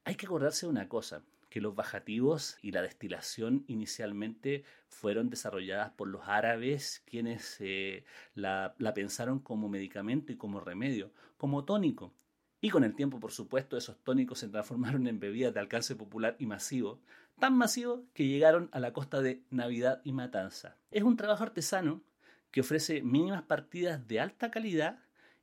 Hay 0.05 0.15
que 0.17 0.27
acordarse 0.27 0.67
de 0.67 0.71
una 0.71 0.89
cosa, 0.89 1.23
que 1.51 1.61
los 1.61 1.75
bajativos 1.75 2.57
y 2.63 2.71
la 2.71 2.81
destilación 2.81 3.65
inicialmente 3.67 4.65
fueron 4.89 5.31
desarrolladas 5.31 5.91
por 5.91 6.09
los 6.09 6.23
árabes 6.27 7.03
quienes 7.05 7.57
eh, 7.61 8.05
la, 8.35 8.75
la 8.79 8.95
pensaron 8.95 9.41
como 9.41 9.69
medicamento 9.69 10.33
y 10.33 10.37
como 10.37 10.61
remedio, 10.61 11.13
como 11.37 11.65
tónico. 11.65 12.15
Y 12.61 12.71
con 12.71 12.85
el 12.85 12.95
tiempo, 12.95 13.19
por 13.21 13.33
supuesto, 13.33 13.77
esos 13.77 13.99
tónicos 14.05 14.39
se 14.39 14.49
transformaron 14.49 15.07
en 15.07 15.19
bebidas 15.19 15.53
de 15.55 15.61
alcance 15.61 15.97
popular 15.97 16.37
y 16.39 16.47
masivo, 16.47 17.01
tan 17.39 17.57
masivo 17.57 18.05
que 18.13 18.27
llegaron 18.27 18.69
a 18.73 18.81
la 18.81 18.93
costa 18.93 19.23
de 19.23 19.43
Navidad 19.51 20.03
y 20.05 20.13
Matanza. 20.13 20.77
Es 20.91 21.03
un 21.03 21.17
trabajo 21.17 21.43
artesano 21.43 22.03
que 22.51 22.61
ofrece 22.61 23.01
mínimas 23.03 23.43
partidas 23.43 24.07
de 24.07 24.21
alta 24.21 24.51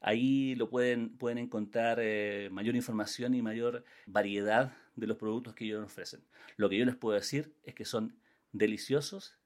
Ahí 0.00 0.54
lo 0.54 0.70
pueden, 0.70 1.16
pueden 1.16 1.38
encontrar 1.38 1.98
eh, 2.00 2.48
mayor 2.52 2.76
información 2.76 3.34
y 3.34 3.42
mayor 3.42 3.84
variedad 4.06 4.72
de 4.94 5.06
los 5.06 5.16
productos 5.16 5.54
que 5.54 5.64
ellos 5.64 5.84
ofrecen. 5.84 6.20
Lo 6.56 6.68
que 6.68 6.78
yo 6.78 6.84
les 6.84 6.96
puedo 6.96 7.14
decir 7.14 7.54
es 7.64 7.74
que 7.74 7.84
son 7.84 8.16
deliciosos 8.52 9.36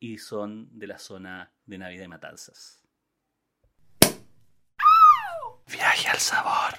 y 0.00 0.18
son 0.18 0.68
de 0.78 0.86
la 0.86 0.98
zona 0.98 1.52
de 1.66 1.78
Navidad 1.78 2.04
y 2.04 2.08
Matanzas. 2.08 2.82
Viaje 5.70 6.08
al 6.08 6.18
sabor. 6.18 6.78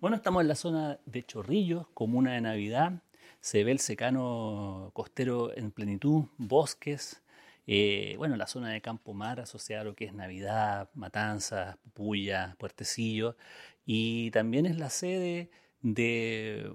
Bueno, 0.00 0.16
estamos 0.16 0.42
en 0.42 0.48
la 0.48 0.54
zona 0.54 0.98
de 1.06 1.24
Chorrillos, 1.24 1.86
comuna 1.94 2.32
de 2.32 2.40
Navidad. 2.40 3.02
Se 3.40 3.62
ve 3.62 3.70
el 3.70 3.78
secano 3.78 4.90
costero 4.94 5.56
en 5.56 5.70
plenitud, 5.70 6.24
bosques, 6.36 7.22
eh, 7.70 8.14
bueno, 8.16 8.36
la 8.36 8.46
zona 8.46 8.70
de 8.70 8.80
Campo 8.80 9.12
Mar 9.12 9.40
asociada 9.40 9.82
a 9.82 9.84
lo 9.84 9.94
que 9.94 10.06
es 10.06 10.14
Navidad, 10.14 10.88
Matanzas, 10.94 11.76
Puya, 11.92 12.56
Puertecillo, 12.58 13.36
y 13.84 14.30
también 14.30 14.64
es 14.64 14.78
la 14.78 14.88
sede 14.88 15.50
de 15.82 16.74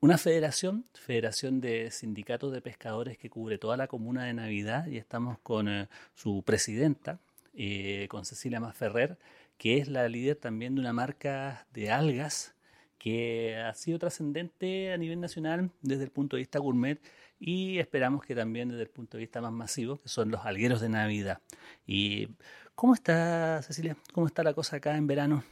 una 0.00 0.16
federación, 0.16 0.86
Federación 0.94 1.60
de 1.60 1.90
Sindicatos 1.90 2.50
de 2.52 2.62
Pescadores 2.62 3.18
que 3.18 3.28
cubre 3.28 3.58
toda 3.58 3.76
la 3.76 3.88
comuna 3.88 4.24
de 4.24 4.32
Navidad, 4.32 4.86
y 4.86 4.96
estamos 4.96 5.38
con 5.40 5.68
eh, 5.68 5.88
su 6.14 6.42
presidenta, 6.42 7.20
eh, 7.54 8.06
con 8.08 8.24
Cecilia 8.24 8.58
Masferrer, 8.58 9.18
que 9.58 9.76
es 9.76 9.88
la 9.88 10.08
líder 10.08 10.36
también 10.36 10.76
de 10.76 10.80
una 10.80 10.94
marca 10.94 11.66
de 11.74 11.90
algas 11.90 12.55
que 12.98 13.56
ha 13.56 13.74
sido 13.74 13.98
trascendente 13.98 14.92
a 14.92 14.96
nivel 14.96 15.20
nacional 15.20 15.70
desde 15.82 16.04
el 16.04 16.10
punto 16.10 16.36
de 16.36 16.40
vista 16.40 16.58
gourmet 16.58 17.00
y 17.38 17.78
esperamos 17.78 18.24
que 18.24 18.34
también 18.34 18.70
desde 18.70 18.82
el 18.82 18.88
punto 18.88 19.16
de 19.16 19.22
vista 19.22 19.40
más 19.40 19.52
masivo, 19.52 20.00
que 20.00 20.08
son 20.08 20.30
los 20.30 20.44
algueros 20.44 20.80
de 20.80 20.88
Navidad. 20.88 21.40
¿Y 21.86 22.28
cómo 22.74 22.94
está, 22.94 23.62
Cecilia? 23.62 23.96
¿Cómo 24.12 24.26
está 24.26 24.42
la 24.42 24.54
cosa 24.54 24.76
acá 24.76 24.96
en 24.96 25.06
verano? 25.06 25.44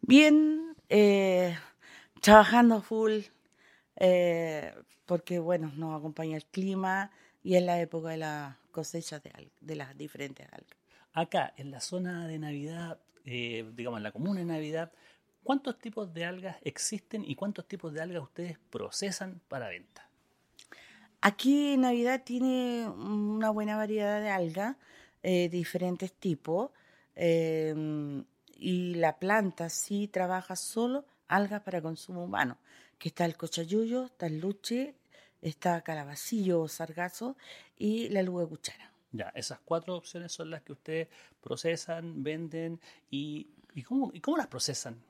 Bien, 0.00 0.76
eh, 0.88 1.56
trabajando 2.20 2.82
full, 2.82 3.20
eh, 3.96 4.74
porque 5.06 5.38
bueno, 5.38 5.72
nos 5.76 5.98
acompaña 5.98 6.36
el 6.36 6.44
clima 6.44 7.10
y 7.42 7.56
es 7.56 7.62
la 7.62 7.80
época 7.80 8.10
de 8.10 8.18
las 8.18 8.56
cosechas 8.70 9.22
de, 9.22 9.32
de 9.60 9.76
las 9.76 9.96
diferentes 9.96 10.46
algas. 10.52 10.76
Acá, 11.14 11.54
en 11.56 11.70
la 11.70 11.80
zona 11.80 12.28
de 12.28 12.38
Navidad, 12.38 13.00
eh, 13.24 13.68
digamos 13.74 13.98
en 13.98 14.04
la 14.04 14.12
comuna 14.12 14.40
de 14.40 14.46
Navidad, 14.46 14.92
¿cuántos 15.48 15.78
tipos 15.78 16.12
de 16.12 16.26
algas 16.26 16.58
existen 16.60 17.24
y 17.26 17.34
cuántos 17.34 17.66
tipos 17.66 17.94
de 17.94 18.02
algas 18.02 18.22
ustedes 18.22 18.58
procesan 18.68 19.40
para 19.48 19.70
venta? 19.70 20.06
Aquí 21.22 21.78
Navidad 21.78 22.22
tiene 22.22 22.86
una 22.86 23.48
buena 23.48 23.74
variedad 23.78 24.20
de 24.20 24.28
algas, 24.28 24.76
eh, 25.22 25.48
diferentes 25.48 26.12
tipos, 26.12 26.70
em, 27.14 28.26
y 28.58 28.96
la 28.96 29.18
planta 29.18 29.70
sí 29.70 30.06
trabaja 30.06 30.54
solo 30.54 31.06
algas 31.28 31.62
para 31.62 31.80
consumo 31.80 32.24
humano, 32.24 32.58
que 32.98 33.08
está 33.08 33.24
el 33.24 33.38
cochayuyo, 33.38 34.04
está 34.04 34.26
el 34.26 34.40
luche, 34.40 34.96
está 35.40 35.80
calabacillo 35.80 36.60
o 36.60 36.68
sargazo 36.68 37.38
y 37.78 38.10
la 38.10 38.22
luga 38.22 38.46
cuchara. 38.46 38.92
Ya, 39.12 39.32
esas 39.34 39.60
cuatro 39.64 39.96
opciones 39.96 40.30
son 40.30 40.50
las 40.50 40.60
que 40.60 40.72
ustedes 40.72 41.08
procesan, 41.40 42.22
venden 42.22 42.78
y, 43.10 43.46
y, 43.72 43.82
cómo, 43.82 44.10
y 44.12 44.20
cómo 44.20 44.36
las 44.36 44.48
procesan. 44.48 45.07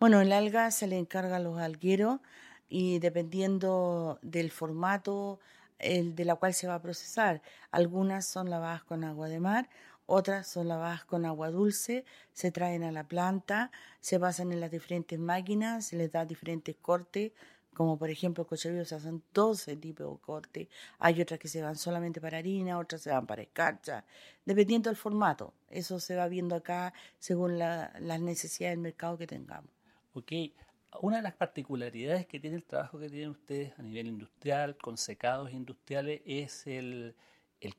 Bueno, 0.00 0.20
el 0.20 0.32
alga 0.32 0.70
se 0.70 0.86
le 0.86 0.98
encarga 0.98 1.36
a 1.36 1.40
los 1.40 1.58
algueros 1.58 2.20
y 2.68 2.98
dependiendo 2.98 4.18
del 4.22 4.50
formato 4.50 5.40
el 5.78 6.14
de 6.14 6.24
la 6.24 6.36
cual 6.36 6.54
se 6.54 6.66
va 6.66 6.76
a 6.76 6.82
procesar. 6.82 7.42
Algunas 7.70 8.26
son 8.26 8.50
lavadas 8.50 8.82
con 8.84 9.04
agua 9.04 9.28
de 9.28 9.40
mar, 9.40 9.68
otras 10.06 10.48
son 10.48 10.68
lavadas 10.68 11.04
con 11.04 11.24
agua 11.24 11.50
dulce, 11.50 12.04
se 12.32 12.50
traen 12.50 12.82
a 12.84 12.92
la 12.92 13.04
planta, 13.04 13.70
se 14.00 14.18
pasan 14.20 14.52
en 14.52 14.60
las 14.60 14.70
diferentes 14.70 15.18
máquinas, 15.18 15.86
se 15.86 15.96
les 15.96 16.12
da 16.12 16.24
diferentes 16.24 16.76
cortes, 16.76 17.32
como 17.74 17.98
por 17.98 18.10
ejemplo 18.10 18.46
cochabrillo 18.46 18.84
se 18.84 18.94
hacen 18.96 19.22
12 19.32 19.76
tipos 19.76 20.10
de 20.10 20.18
cortes, 20.20 20.68
hay 20.98 21.20
otras 21.20 21.40
que 21.40 21.48
se 21.48 21.62
van 21.62 21.76
solamente 21.76 22.20
para 22.20 22.38
harina, 22.38 22.78
otras 22.78 23.02
se 23.02 23.10
van 23.10 23.26
para 23.26 23.42
escarcha, 23.42 24.04
dependiendo 24.44 24.90
del 24.90 24.96
formato. 24.96 25.54
Eso 25.70 25.98
se 26.00 26.16
va 26.16 26.28
viendo 26.28 26.54
acá 26.56 26.92
según 27.18 27.58
la, 27.58 27.92
las 28.00 28.20
necesidades 28.20 28.76
del 28.76 28.82
mercado 28.82 29.18
que 29.18 29.26
tengamos. 29.26 29.73
Ok, 30.16 30.30
una 31.00 31.16
de 31.16 31.22
las 31.22 31.34
particularidades 31.34 32.24
que 32.26 32.38
tiene 32.38 32.54
el 32.54 32.62
trabajo 32.62 33.00
que 33.00 33.10
tienen 33.10 33.30
ustedes 33.30 33.76
a 33.76 33.82
nivel 33.82 34.06
industrial, 34.06 34.76
con 34.76 34.96
secados 34.96 35.52
industriales, 35.52 36.22
es 36.24 36.68
el, 36.68 37.16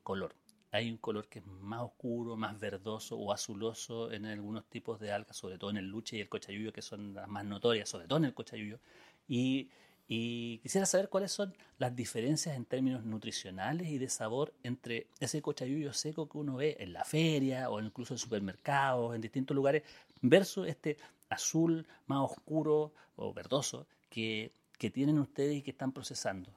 color. 0.02 0.34
Hay 0.70 0.90
un 0.90 0.98
color 0.98 1.28
que 1.28 1.38
es 1.38 1.46
más 1.46 1.80
oscuro, 1.80 2.36
más 2.36 2.58
verdoso 2.60 3.16
o 3.16 3.32
azuloso 3.32 4.12
en 4.12 4.26
algunos 4.26 4.66
tipos 4.66 5.00
de 5.00 5.12
algas, 5.12 5.38
sobre 5.38 5.56
todo 5.56 5.70
en 5.70 5.78
el 5.78 5.86
luche 5.86 6.18
y 6.18 6.20
el 6.20 6.28
cochayuyo, 6.28 6.74
que 6.74 6.82
son 6.82 7.14
las 7.14 7.26
más 7.26 7.46
notorias, 7.46 7.88
sobre 7.88 8.06
todo 8.06 8.18
en 8.18 8.26
el 8.26 8.34
cochayuyo. 8.34 8.80
Y, 9.26 9.70
y 10.06 10.58
quisiera 10.58 10.84
saber 10.84 11.08
cuáles 11.08 11.32
son 11.32 11.56
las 11.78 11.96
diferencias 11.96 12.54
en 12.54 12.66
términos 12.66 13.02
nutricionales 13.04 13.88
y 13.88 13.96
de 13.96 14.10
sabor 14.10 14.52
entre 14.62 15.06
ese 15.20 15.40
cochayuyo 15.40 15.94
seco 15.94 16.28
que 16.28 16.36
uno 16.36 16.56
ve 16.56 16.76
en 16.80 16.92
la 16.92 17.04
feria 17.04 17.70
o 17.70 17.80
incluso 17.80 18.12
en 18.12 18.18
supermercados, 18.18 19.14
en 19.14 19.22
distintos 19.22 19.54
lugares, 19.54 19.84
versus 20.20 20.68
este 20.68 20.98
azul 21.28 21.86
más 22.06 22.30
oscuro 22.30 22.92
o 23.16 23.32
verdoso 23.32 23.86
que, 24.08 24.52
que 24.78 24.90
tienen 24.90 25.18
ustedes 25.18 25.56
y 25.56 25.62
que 25.62 25.70
están 25.70 25.92
procesando? 25.92 26.50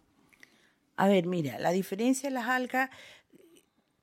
A 0.96 1.08
ver, 1.08 1.26
mira, 1.28 1.60
la 1.60 1.72
diferencia 1.72 2.30
de 2.30 2.34
las 2.34 2.48
algas, 2.48 2.90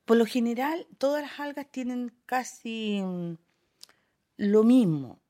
por 0.05 0.17
lo 0.17 0.25
general, 0.25 0.87
todas 0.99 1.23
las 1.23 1.39
algas 1.41 1.67
tienen 1.71 2.13
casi 2.25 3.03
mm, 3.03 3.35
lo 4.39 4.65
mismo, 4.65 5.21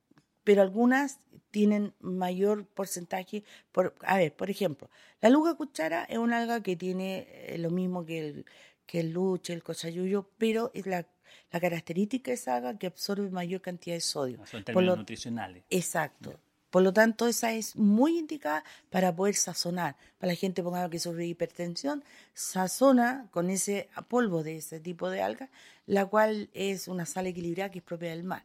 pero 0.44 0.62
algunas 0.62 1.18
tienen 1.51 1.94
mayor 2.01 2.66
porcentaje. 2.66 3.42
Por, 3.72 3.94
a 4.03 4.18
ver, 4.18 4.37
por 4.37 4.51
ejemplo, 4.51 4.90
la 5.20 5.29
luga 5.29 5.55
cuchara 5.55 6.05
es 6.05 6.18
una 6.18 6.38
alga 6.38 6.62
que 6.62 6.77
tiene 6.77 7.27
eh, 7.31 7.59
lo 7.59 7.70
mismo 7.70 8.05
que 8.05 8.18
el, 8.20 8.46
que 8.87 9.01
el 9.01 9.11
luche, 9.11 9.53
el 9.53 9.62
cochayuyo, 9.62 10.31
pero 10.38 10.70
es 10.75 10.87
la 10.87 11.07
la 11.50 11.60
característica 11.60 12.32
es 12.32 12.48
alga 12.48 12.78
que 12.78 12.86
absorbe 12.86 13.30
mayor 13.30 13.60
cantidad 13.60 13.96
de 13.96 14.00
sodio. 14.00 14.44
Son 14.46 14.64
términos 14.64 14.98
nutricionales. 14.98 15.64
Exacto. 15.70 16.38
Por 16.70 16.82
lo 16.82 16.92
tanto, 16.92 17.26
esa 17.26 17.52
es 17.52 17.76
muy 17.76 18.18
indicada 18.18 18.64
para 18.90 19.14
poder 19.14 19.34
sazonar. 19.34 19.96
Para 20.18 20.32
la 20.32 20.36
gente 20.36 20.62
ponga 20.62 20.90
que 20.90 20.98
sufre 20.98 21.26
hipertensión, 21.26 22.04
sazona 22.34 23.28
con 23.30 23.50
ese 23.50 23.88
polvo 24.08 24.42
de 24.42 24.56
ese 24.56 24.80
tipo 24.80 25.08
de 25.08 25.22
alga, 25.22 25.48
la 25.86 26.06
cual 26.06 26.50
es 26.52 26.88
una 26.88 27.06
sal 27.06 27.28
equilibrada 27.28 27.70
que 27.70 27.78
es 27.78 27.84
propia 27.84 28.10
del 28.10 28.24
mar. 28.24 28.44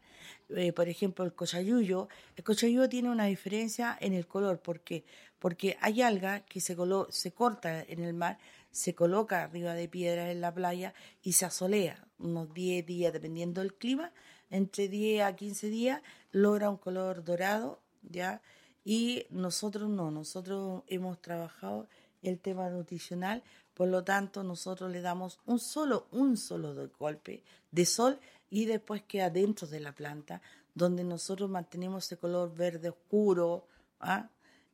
Eh, 0.49 0.71
por 0.71 0.87
ejemplo, 0.87 1.25
el 1.25 1.33
cochayuyo. 1.33 2.07
El 2.35 2.43
cochayuyo 2.43 2.87
tiene 2.87 3.09
una 3.09 3.25
diferencia 3.25 3.97
en 3.99 4.13
el 4.13 4.27
color. 4.27 4.59
¿Por 4.59 4.79
qué? 4.79 5.03
Porque 5.39 5.77
hay 5.81 6.01
alga 6.01 6.41
que 6.41 6.61
se, 6.61 6.77
se 7.09 7.31
corta 7.33 7.81
en 7.81 8.03
el 8.03 8.13
mar 8.13 8.37
se 8.71 8.95
coloca 8.95 9.43
arriba 9.43 9.73
de 9.73 9.87
piedras 9.87 10.29
en 10.29 10.41
la 10.41 10.53
playa 10.53 10.93
y 11.21 11.33
se 11.33 11.45
asolea 11.45 12.07
unos 12.21 12.53
10 12.53 12.85
días, 12.85 13.13
dependiendo 13.13 13.61
del 13.61 13.73
clima, 13.73 14.11
entre 14.49 14.87
10 14.87 15.23
a 15.23 15.35
15 15.35 15.67
días, 15.67 16.01
logra 16.31 16.69
un 16.69 16.77
color 16.77 17.23
dorado, 17.23 17.79
¿ya? 18.03 18.41
Y 18.83 19.25
nosotros 19.29 19.89
no, 19.89 20.11
nosotros 20.11 20.83
hemos 20.87 21.21
trabajado 21.21 21.87
el 22.21 22.39
tema 22.39 22.69
nutricional, 22.69 23.43
por 23.73 23.87
lo 23.87 24.03
tanto 24.03 24.43
nosotros 24.43 24.91
le 24.91 25.01
damos 25.01 25.39
un 25.45 25.59
solo, 25.59 26.07
un 26.11 26.37
solo 26.37 26.89
golpe 26.99 27.43
de 27.71 27.85
sol 27.85 28.19
y 28.49 28.65
después 28.65 29.01
queda 29.03 29.29
dentro 29.29 29.67
de 29.67 29.79
la 29.79 29.93
planta, 29.93 30.41
donde 30.75 31.03
nosotros 31.03 31.49
mantenemos 31.49 32.05
ese 32.05 32.17
color 32.17 32.53
verde 32.55 32.89
oscuro, 32.89 33.65
¿ah? 33.99 34.29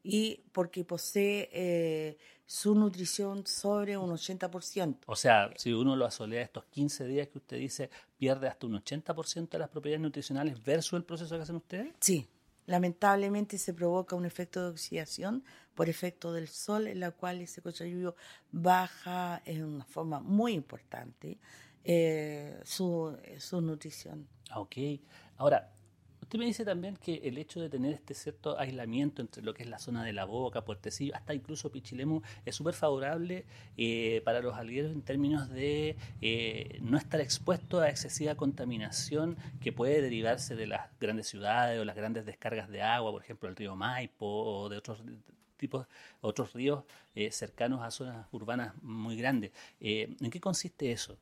Y 0.07 0.41
porque 0.53 0.85
posee 0.85 1.49
eh, 1.51 2.17
su 2.45 2.73
nutrición 2.75 3.45
sobre 3.45 3.97
un 3.97 4.09
80%. 4.09 4.99
O 5.05 5.15
sea, 5.17 5.51
si 5.57 5.73
uno 5.73 5.97
lo 5.97 6.05
asolea 6.05 6.41
estos 6.41 6.63
15 6.65 7.05
días 7.07 7.27
que 7.27 7.39
usted 7.39 7.57
dice, 7.57 7.89
pierde 8.17 8.47
hasta 8.47 8.67
un 8.67 8.81
80% 8.81 9.49
de 9.49 9.59
las 9.59 9.67
propiedades 9.67 10.01
nutricionales 10.01 10.63
versus 10.63 10.93
el 10.93 11.03
proceso 11.03 11.35
que 11.35 11.41
hacen 11.41 11.57
ustedes. 11.57 11.93
Sí, 11.99 12.25
lamentablemente 12.67 13.57
se 13.57 13.73
provoca 13.73 14.15
un 14.15 14.25
efecto 14.25 14.63
de 14.63 14.69
oxidación 14.69 15.43
por 15.75 15.89
efecto 15.89 16.31
del 16.31 16.47
sol, 16.47 16.87
en 16.87 17.01
la 17.01 17.11
cual 17.11 17.41
ese 17.41 17.61
cochayuyo 17.61 18.15
baja 18.49 19.41
en 19.43 19.65
una 19.65 19.85
forma 19.85 20.21
muy 20.21 20.53
importante 20.53 21.37
eh, 21.83 22.57
su, 22.63 23.17
su 23.39 23.59
nutrición. 23.59 24.25
Ok. 24.55 24.75
Ahora, 25.35 25.69
Usted 26.27 26.39
me 26.39 26.45
dice 26.45 26.65
también 26.65 26.97
que 26.97 27.21
el 27.23 27.37
hecho 27.37 27.61
de 27.61 27.69
tener 27.69 27.93
este 27.93 28.13
cierto 28.13 28.59
aislamiento 28.59 29.21
entre 29.21 29.41
lo 29.41 29.53
que 29.53 29.63
es 29.63 29.69
la 29.69 29.79
zona 29.79 30.03
de 30.03 30.11
la 30.11 30.25
boca, 30.25 30.65
Puertecillo, 30.65 31.15
hasta 31.15 31.33
incluso 31.33 31.71
Pichilemu, 31.71 32.21
es 32.45 32.53
súper 32.53 32.73
favorable 32.73 33.45
eh, 33.77 34.21
para 34.25 34.41
los 34.41 34.53
algueros 34.57 34.91
en 34.91 35.03
términos 35.03 35.49
de 35.49 35.95
eh, 36.19 36.79
no 36.81 36.97
estar 36.97 37.21
expuesto 37.21 37.79
a 37.79 37.87
excesiva 37.87 38.35
contaminación 38.35 39.37
que 39.61 39.71
puede 39.71 40.01
derivarse 40.01 40.57
de 40.57 40.67
las 40.67 40.89
grandes 40.99 41.29
ciudades 41.29 41.79
o 41.79 41.85
las 41.85 41.95
grandes 41.95 42.25
descargas 42.25 42.67
de 42.67 42.81
agua, 42.81 43.13
por 43.13 43.23
ejemplo, 43.23 43.47
el 43.47 43.55
río 43.55 43.77
Maipo 43.77 44.25
o 44.25 44.67
de 44.67 44.75
otros 44.75 45.01
tipos, 45.55 45.87
otros 46.19 46.51
ríos 46.51 46.83
eh, 47.15 47.31
cercanos 47.31 47.81
a 47.81 47.89
zonas 47.89 48.27
urbanas 48.33 48.73
muy 48.81 49.15
grandes. 49.15 49.53
¿En 49.79 50.29
qué 50.29 50.41
consiste 50.41 50.91
eso? 50.91 51.17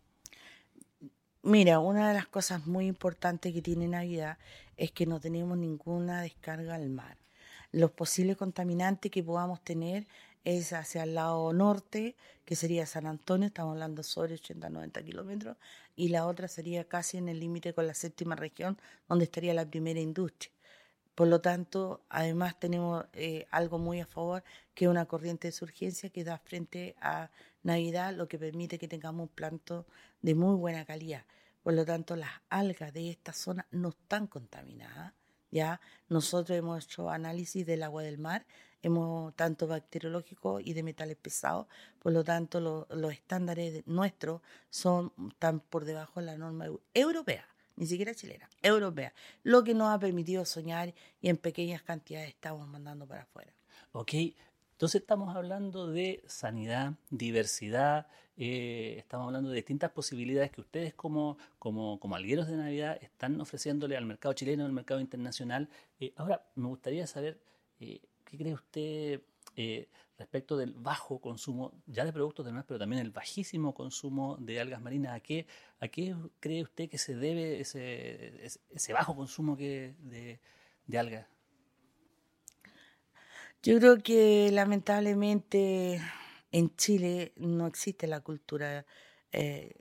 Mira, 1.47 1.77
una 1.77 2.07
de 2.07 2.15
las 2.15 2.25
cosas 2.25 2.65
muy 2.65 2.87
importantes 2.87 3.53
que 3.53 3.61
tiene 3.61 3.87
Navidad 3.87 4.39
es 4.77 4.91
que 4.91 5.05
no 5.05 5.19
tenemos 5.19 5.55
ninguna 5.59 6.23
descarga 6.23 6.73
al 6.73 6.89
mar. 6.89 7.19
Los 7.71 7.91
posibles 7.91 8.35
contaminantes 8.35 9.11
que 9.11 9.21
podamos 9.21 9.63
tener 9.63 10.07
es 10.43 10.73
hacia 10.73 11.03
el 11.03 11.13
lado 11.13 11.53
norte, 11.53 12.15
que 12.45 12.55
sería 12.55 12.87
San 12.87 13.05
Antonio, 13.05 13.45
estamos 13.45 13.73
hablando 13.73 14.01
sobre 14.01 14.33
80-90 14.33 15.05
kilómetros, 15.05 15.57
y 15.95 16.07
la 16.07 16.25
otra 16.25 16.47
sería 16.47 16.85
casi 16.85 17.17
en 17.17 17.29
el 17.29 17.39
límite 17.39 17.75
con 17.75 17.85
la 17.85 17.93
séptima 17.93 18.35
región, 18.35 18.79
donde 19.07 19.25
estaría 19.25 19.53
la 19.53 19.69
primera 19.69 19.99
industria. 19.99 20.51
Por 21.13 21.27
lo 21.27 21.41
tanto, 21.41 22.01
además 22.09 22.59
tenemos 22.59 23.05
eh, 23.13 23.45
algo 23.51 23.77
muy 23.77 23.99
a 23.99 24.07
favor, 24.07 24.43
que 24.73 24.85
es 24.85 24.89
una 24.89 25.05
corriente 25.05 25.49
de 25.49 25.51
surgencia 25.51 26.09
que 26.09 26.23
da 26.23 26.39
frente 26.39 26.95
a 26.99 27.29
Navidad, 27.65 28.13
lo 28.13 28.27
que 28.27 28.37
permite 28.37 28.77
que 28.77 28.87
tengamos 28.87 29.23
un 29.23 29.35
planto 29.35 29.87
de 30.21 30.35
muy 30.35 30.55
buena 30.55 30.85
calidad. 30.85 31.25
Por 31.63 31.73
lo 31.73 31.83
tanto, 31.83 32.15
las 32.15 32.29
algas 32.49 32.93
de 32.93 33.09
esta 33.09 33.33
zona 33.33 33.65
no 33.71 33.89
están 33.89 34.27
contaminadas. 34.27 35.13
Ya 35.49 35.81
nosotros 36.07 36.55
hemos 36.55 36.85
hecho 36.85 37.09
análisis 37.09 37.65
del 37.65 37.81
agua 37.81 38.03
del 38.03 38.19
mar, 38.19 38.45
hemos 38.83 39.35
tanto 39.35 39.65
bacteriológico 39.65 40.59
y 40.59 40.73
de 40.73 40.83
metales 40.83 41.17
pesados, 41.17 41.65
por 41.97 42.13
lo 42.13 42.23
tanto 42.23 42.59
los 42.59 43.11
estándares 43.11 43.81
nuestros 43.87 44.41
son 44.69 45.11
tan 45.39 45.59
por 45.59 45.85
debajo 45.85 46.19
de 46.19 46.27
la 46.27 46.37
norma 46.37 46.67
europea, 46.93 47.47
ni 47.77 47.87
siquiera 47.87 48.13
chilena, 48.13 48.47
europea, 48.61 49.11
lo 49.41 49.63
que 49.63 49.73
nos 49.73 49.91
ha 49.91 49.97
permitido 49.97 50.45
soñar 50.45 50.93
y 51.19 51.29
en 51.29 51.37
pequeñas 51.37 51.81
cantidades 51.81 52.29
estamos 52.29 52.67
mandando 52.67 53.07
para 53.07 53.23
afuera. 53.23 53.53
Ok, 53.93 54.13
entonces 54.75 55.01
estamos 55.01 55.33
hablando 55.33 55.87
de 55.87 56.21
sanidad, 56.27 56.95
diversidad, 57.09 58.07
eh, 58.35 58.95
estamos 58.97 59.27
hablando 59.27 59.49
de 59.49 59.55
distintas 59.55 59.91
posibilidades 59.91 60.51
que 60.51 60.59
ustedes 60.59 60.93
como, 60.93 61.37
como, 61.59 61.97
como 61.97 62.17
algueros 62.17 62.47
de 62.47 62.57
Navidad 62.57 62.97
están 63.01 63.39
ofreciéndole 63.39 63.95
al 63.95 64.05
mercado 64.05 64.33
chileno, 64.33 64.65
al 64.65 64.73
mercado 64.73 64.99
internacional. 64.99 65.69
Eh, 66.01 66.11
ahora, 66.17 66.45
me 66.55 66.67
gustaría 66.67 67.07
saber, 67.07 67.39
eh, 67.79 68.01
¿qué 68.25 68.37
cree 68.37 68.53
usted 68.53 69.21
respecto 70.17 70.57
del 70.57 70.73
bajo 70.73 71.19
consumo 71.21 71.71
ya 71.87 72.03
de 72.03 72.11
productos 72.11 72.45
de 72.45 72.51
mar, 72.51 72.65
pero 72.67 72.77
también 72.77 73.01
el 73.01 73.11
bajísimo 73.11 73.73
consumo 73.73 74.35
de 74.41 74.59
algas 74.59 74.81
marinas? 74.81 75.13
¿A 75.13 75.21
qué, 75.21 75.47
a 75.79 75.87
qué 75.87 76.13
cree 76.41 76.63
usted 76.63 76.89
que 76.89 76.97
se 76.97 77.15
debe 77.15 77.61
ese, 77.61 78.45
ese, 78.71 78.91
bajo 78.91 79.15
consumo 79.15 79.55
que, 79.55 79.95
de, 79.99 80.41
de 80.87 80.99
algas? 80.99 81.34
Yo 83.63 83.79
creo 83.79 83.97
que 83.97 84.51
lamentablemente 84.51 85.99
en 86.51 86.75
Chile 86.75 87.33
no 87.35 87.67
existe 87.67 88.07
la 88.07 88.21
cultura, 88.21 88.85
eh, 89.31 89.73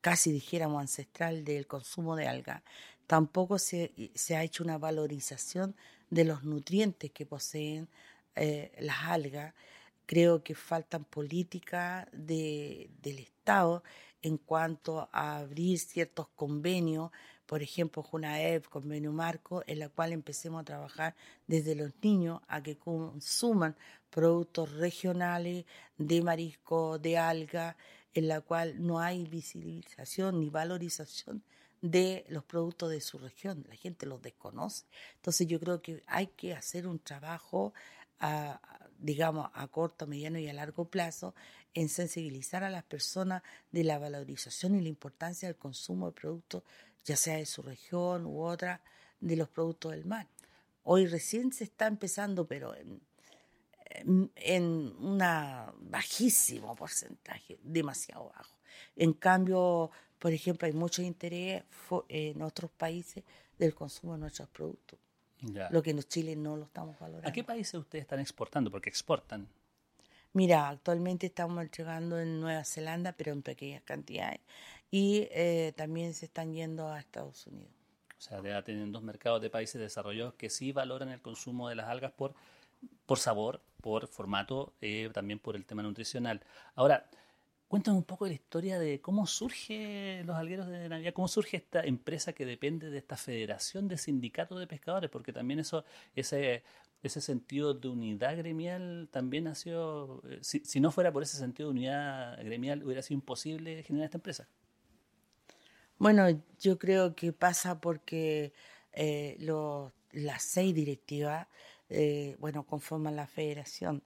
casi 0.00 0.32
dijéramos 0.32 0.80
ancestral, 0.80 1.44
del 1.44 1.66
consumo 1.66 2.16
de 2.16 2.28
algas. 2.28 2.62
Tampoco 3.06 3.58
se, 3.58 3.92
ha 4.36 4.42
hecho 4.42 4.64
una 4.64 4.78
valorización 4.78 5.76
de 6.10 6.24
los 6.24 6.44
nutrientes 6.44 7.10
que 7.10 7.26
poseen 7.26 7.88
eh, 8.36 8.72
las 8.78 9.04
algas. 9.04 9.54
Creo 10.06 10.42
que 10.42 10.54
faltan 10.54 11.04
políticas 11.04 12.06
del 12.12 12.88
Estado 13.18 13.82
en 14.22 14.38
cuanto 14.38 15.08
a 15.12 15.38
abrir 15.38 15.78
ciertos 15.78 16.28
convenios 16.34 17.10
por 17.46 17.62
ejemplo, 17.62 18.02
Junaep, 18.02 18.66
convenio 18.68 19.12
marco, 19.12 19.62
en 19.66 19.78
la 19.78 19.88
cual 19.88 20.12
empecemos 20.12 20.62
a 20.62 20.64
trabajar 20.64 21.14
desde 21.46 21.74
los 21.74 21.92
niños 22.02 22.40
a 22.48 22.62
que 22.62 22.76
consuman 22.76 23.76
productos 24.10 24.72
regionales 24.72 25.64
de 25.98 26.22
marisco, 26.22 26.98
de 26.98 27.18
alga, 27.18 27.76
en 28.14 28.28
la 28.28 28.40
cual 28.40 28.84
no 28.84 29.00
hay 29.00 29.24
visibilización 29.26 30.40
ni 30.40 30.48
valorización 30.48 31.42
de 31.82 32.24
los 32.28 32.44
productos 32.44 32.90
de 32.90 33.00
su 33.00 33.18
región. 33.18 33.66
La 33.68 33.76
gente 33.76 34.06
los 34.06 34.22
desconoce. 34.22 34.86
Entonces 35.16 35.46
yo 35.46 35.60
creo 35.60 35.82
que 35.82 36.02
hay 36.06 36.28
que 36.28 36.54
hacer 36.54 36.86
un 36.86 36.98
trabajo, 36.98 37.74
digamos, 38.98 39.50
a 39.52 39.68
corto, 39.68 40.06
mediano 40.06 40.38
y 40.38 40.48
a 40.48 40.54
largo 40.54 40.86
plazo 40.86 41.34
en 41.74 41.88
sensibilizar 41.88 42.64
a 42.64 42.70
las 42.70 42.84
personas 42.84 43.42
de 43.72 43.84
la 43.84 43.98
valorización 43.98 44.76
y 44.76 44.80
la 44.80 44.88
importancia 44.88 45.48
del 45.48 45.56
consumo 45.56 46.06
de 46.06 46.12
productos 46.12 46.62
ya 47.04 47.16
sea 47.16 47.36
de 47.36 47.46
su 47.46 47.62
región 47.62 48.26
u 48.26 48.42
otra, 48.42 48.80
de 49.20 49.36
los 49.36 49.48
productos 49.48 49.92
del 49.92 50.04
mar. 50.04 50.26
Hoy 50.82 51.06
recién 51.06 51.52
se 51.52 51.64
está 51.64 51.86
empezando, 51.86 52.46
pero 52.46 52.74
en, 52.74 53.00
en, 54.36 54.64
un 54.64 55.18
bajísimo 55.90 56.74
porcentaje, 56.74 57.58
demasiado 57.62 58.30
bajo. 58.36 58.58
En 58.96 59.12
cambio, 59.12 59.90
por 60.18 60.32
ejemplo, 60.32 60.66
hay 60.66 60.72
mucho 60.72 61.02
interés 61.02 61.62
en 62.08 62.42
otros 62.42 62.70
países 62.70 63.24
del 63.58 63.74
consumo 63.74 64.14
de 64.14 64.20
nuestros 64.20 64.48
productos. 64.48 64.98
Lo 65.70 65.82
que 65.82 65.90
en 65.90 66.02
Chile 66.04 66.36
no 66.36 66.56
lo 66.56 66.64
estamos 66.64 66.98
valorando. 66.98 67.28
¿A 67.28 67.32
qué 67.32 67.44
países 67.44 67.74
ustedes 67.74 68.02
están 68.02 68.20
exportando? 68.20 68.70
Porque 68.70 68.88
exportan. 68.88 69.46
Mira, 70.32 70.68
actualmente 70.68 71.26
estamos 71.26 71.62
entregando 71.62 72.18
en 72.18 72.40
Nueva 72.40 72.64
Zelanda, 72.64 73.12
pero 73.12 73.32
en 73.32 73.42
pequeñas 73.42 73.82
cantidades 73.82 74.40
y 74.94 75.26
eh, 75.32 75.72
también 75.76 76.14
se 76.14 76.26
están 76.26 76.54
yendo 76.54 76.88
a 76.88 77.00
Estados 77.00 77.48
Unidos. 77.48 77.72
O 78.16 78.20
sea, 78.20 78.40
ya 78.40 78.62
tienen 78.62 78.92
dos 78.92 79.02
mercados 79.02 79.42
de 79.42 79.50
países 79.50 79.80
desarrollados 79.80 80.34
que 80.34 80.48
sí 80.48 80.70
valoran 80.70 81.08
el 81.08 81.20
consumo 81.20 81.68
de 81.68 81.74
las 81.74 81.88
algas 81.88 82.12
por, 82.12 82.32
por 83.04 83.18
sabor, 83.18 83.60
por 83.80 84.06
formato, 84.06 84.72
eh, 84.80 85.10
también 85.12 85.40
por 85.40 85.56
el 85.56 85.66
tema 85.66 85.82
nutricional. 85.82 86.42
Ahora, 86.76 87.10
cuéntame 87.66 87.96
un 87.96 88.04
poco 88.04 88.24
de 88.24 88.30
la 88.30 88.34
historia 88.36 88.78
de 88.78 89.00
cómo 89.00 89.26
surge 89.26 90.22
los 90.26 90.36
algueros 90.36 90.68
de 90.68 90.88
Navidad, 90.88 91.12
cómo 91.12 91.26
surge 91.26 91.56
esta 91.56 91.82
empresa 91.82 92.32
que 92.32 92.46
depende 92.46 92.88
de 92.90 92.98
esta 92.98 93.16
federación 93.16 93.88
de 93.88 93.98
sindicatos 93.98 94.60
de 94.60 94.68
pescadores, 94.68 95.10
porque 95.10 95.32
también 95.32 95.58
eso, 95.58 95.84
ese, 96.14 96.62
ese 97.02 97.20
sentido 97.20 97.74
de 97.74 97.88
unidad 97.88 98.36
gremial 98.36 99.08
también 99.10 99.48
ha 99.48 99.56
sido, 99.56 100.22
eh, 100.30 100.38
si, 100.42 100.60
si 100.60 100.78
no 100.78 100.92
fuera 100.92 101.10
por 101.10 101.24
ese 101.24 101.36
sentido 101.36 101.70
de 101.70 101.72
unidad 101.72 102.38
gremial, 102.44 102.84
hubiera 102.84 103.02
sido 103.02 103.18
imposible 103.18 103.82
generar 103.82 104.04
esta 104.04 104.18
empresa. 104.18 104.48
Bueno, 106.04 106.26
yo 106.60 106.78
creo 106.78 107.14
que 107.16 107.32
pasa 107.32 107.80
porque 107.80 108.52
eh, 108.92 109.38
las 110.12 110.42
seis 110.42 110.74
directivas, 110.74 111.48
eh, 111.88 112.36
bueno, 112.40 112.66
conforman 112.66 113.16
la 113.16 113.26
federación. 113.26 114.02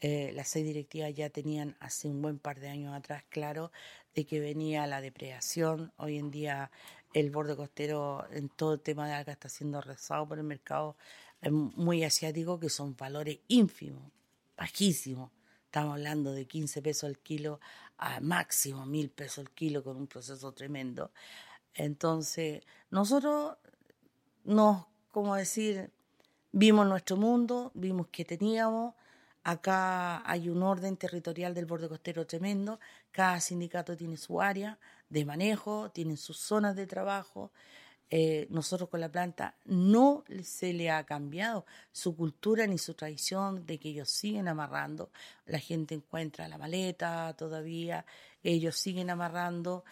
Eh, 0.00 0.32
las 0.34 0.48
seis 0.48 0.66
directivas 0.66 1.14
ya 1.14 1.30
tenían 1.30 1.76
hace 1.78 2.08
un 2.08 2.20
buen 2.20 2.40
par 2.40 2.58
de 2.58 2.68
años 2.68 2.92
atrás 2.96 3.22
claro 3.28 3.70
de 4.12 4.26
que 4.26 4.40
venía 4.40 4.88
la 4.88 5.00
depredación. 5.00 5.92
Hoy 5.98 6.18
en 6.18 6.32
día 6.32 6.72
el 7.14 7.30
borde 7.30 7.54
costero 7.54 8.26
en 8.32 8.48
todo 8.48 8.74
el 8.74 8.80
tema 8.80 9.06
de 9.06 9.14
alga 9.14 9.32
está 9.32 9.48
siendo 9.48 9.80
rezado 9.80 10.26
por 10.26 10.38
el 10.38 10.44
mercado 10.44 10.96
muy 11.48 12.02
asiático, 12.02 12.58
que 12.58 12.70
son 12.70 12.96
valores 12.96 13.38
ínfimos, 13.46 14.10
bajísimos 14.56 15.30
estamos 15.76 15.92
hablando 15.92 16.32
de 16.32 16.46
15 16.46 16.80
pesos 16.80 17.10
el 17.10 17.18
kilo 17.18 17.60
a 17.98 18.20
máximo 18.20 18.86
mil 18.86 19.10
pesos 19.10 19.38
el 19.38 19.50
kilo 19.50 19.82
con 19.82 19.96
un 19.96 20.06
proceso 20.06 20.52
tremendo. 20.52 21.10
Entonces, 21.74 22.62
nosotros 22.90 23.56
nos, 24.44 24.86
como 25.10 25.34
decir, 25.34 25.90
vimos 26.52 26.86
nuestro 26.86 27.16
mundo, 27.16 27.70
vimos 27.74 28.08
que 28.08 28.24
teníamos, 28.24 28.94
acá 29.42 30.28
hay 30.28 30.48
un 30.48 30.62
orden 30.62 30.96
territorial 30.96 31.54
del 31.54 31.66
borde 31.66 31.88
costero 31.88 32.26
tremendo, 32.26 32.80
cada 33.12 33.40
sindicato 33.40 33.96
tiene 33.96 34.16
su 34.16 34.40
área 34.40 34.78
de 35.08 35.24
manejo, 35.24 35.90
tienen 35.90 36.16
sus 36.16 36.38
zonas 36.38 36.74
de 36.76 36.86
trabajo, 36.86 37.52
eh, 38.08 38.46
nosotros 38.50 38.88
con 38.88 39.00
la 39.00 39.10
planta 39.10 39.56
no 39.64 40.22
se 40.42 40.72
le 40.72 40.90
ha 40.90 41.04
cambiado 41.04 41.66
su 41.90 42.14
cultura 42.14 42.66
ni 42.66 42.78
su 42.78 42.94
tradición 42.94 43.66
de 43.66 43.78
que 43.78 43.88
ellos 43.88 44.10
siguen 44.10 44.46
amarrando. 44.46 45.10
La 45.44 45.58
gente 45.58 45.94
encuentra 45.94 46.46
la 46.46 46.58
maleta 46.58 47.34
todavía, 47.36 48.06
ellos 48.42 48.76
siguen 48.76 49.10
amarrando. 49.10 49.84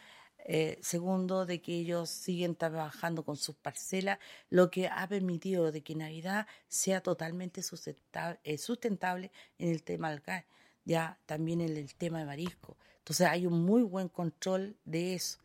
Eh, 0.46 0.78
segundo, 0.82 1.46
de 1.46 1.62
que 1.62 1.72
ellos 1.72 2.10
siguen 2.10 2.54
trabajando 2.54 3.24
con 3.24 3.38
sus 3.38 3.56
parcelas, 3.56 4.18
lo 4.50 4.70
que 4.70 4.88
ha 4.88 5.08
permitido 5.08 5.72
de 5.72 5.82
que 5.82 5.94
Navidad 5.94 6.46
sea 6.68 7.00
totalmente 7.00 7.62
sustentable, 7.62 8.38
eh, 8.44 8.58
sustentable 8.58 9.32
en 9.56 9.70
el 9.70 9.82
tema 9.82 10.10
del 10.10 10.20
gas, 10.20 10.44
ya 10.84 11.18
también 11.24 11.62
en 11.62 11.74
el 11.78 11.94
tema 11.94 12.18
de 12.18 12.26
marisco. 12.26 12.76
Entonces 12.98 13.26
hay 13.26 13.46
un 13.46 13.64
muy 13.64 13.82
buen 13.82 14.10
control 14.10 14.76
de 14.84 15.14
eso. 15.14 15.38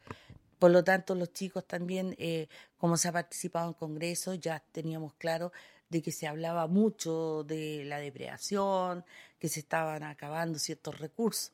Por 0.59 0.71
lo 0.71 0.83
tanto, 0.83 1.15
los 1.15 1.31
chicos 1.33 1.65
también, 1.65 2.15
eh, 2.19 2.47
como 2.77 2.97
se 2.97 3.07
ha 3.07 3.13
participado 3.13 3.69
en 3.69 3.73
congresos, 3.73 4.39
ya 4.39 4.61
teníamos 4.71 5.13
claro 5.15 5.51
de 5.89 6.01
que 6.01 6.11
se 6.11 6.27
hablaba 6.27 6.67
mucho 6.67 7.43
de 7.45 7.83
la 7.85 7.99
depredación, 7.99 9.05
que 9.39 9.49
se 9.49 9.61
estaban 9.61 10.03
acabando 10.03 10.59
ciertos 10.59 10.99
recursos. 10.99 11.53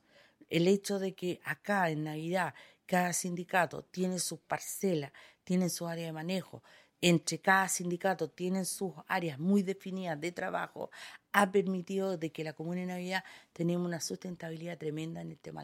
El 0.50 0.68
hecho 0.68 1.00
de 1.00 1.14
que 1.14 1.40
acá 1.44 1.90
en 1.90 2.04
Navidad 2.04 2.54
cada 2.86 3.14
sindicato 3.14 3.84
tiene 3.84 4.20
sus 4.20 4.40
parcelas, 4.40 5.12
tiene 5.44 5.70
su 5.70 5.88
área 5.88 6.06
de 6.06 6.12
manejo, 6.12 6.64
entre 7.08 7.38
cada 7.38 7.68
sindicato 7.70 8.32
tienen 8.32 8.66
sus 8.66 8.92
áreas 9.06 9.38
muy 9.38 9.62
definidas 9.62 10.20
de 10.20 10.32
trabajo, 10.32 10.90
ha 11.34 11.52
permitido 11.52 12.18
de 12.18 12.32
que 12.32 12.44
la 12.44 12.54
Comuna 12.54 12.80
de 12.80 12.88
Navidad 12.88 13.24
tenemos 13.54 13.86
una 13.86 14.02
sustentabilidad 14.02 14.80
tremenda 14.80 15.22
en 15.22 15.30
el 15.30 15.38
tema 15.38 15.64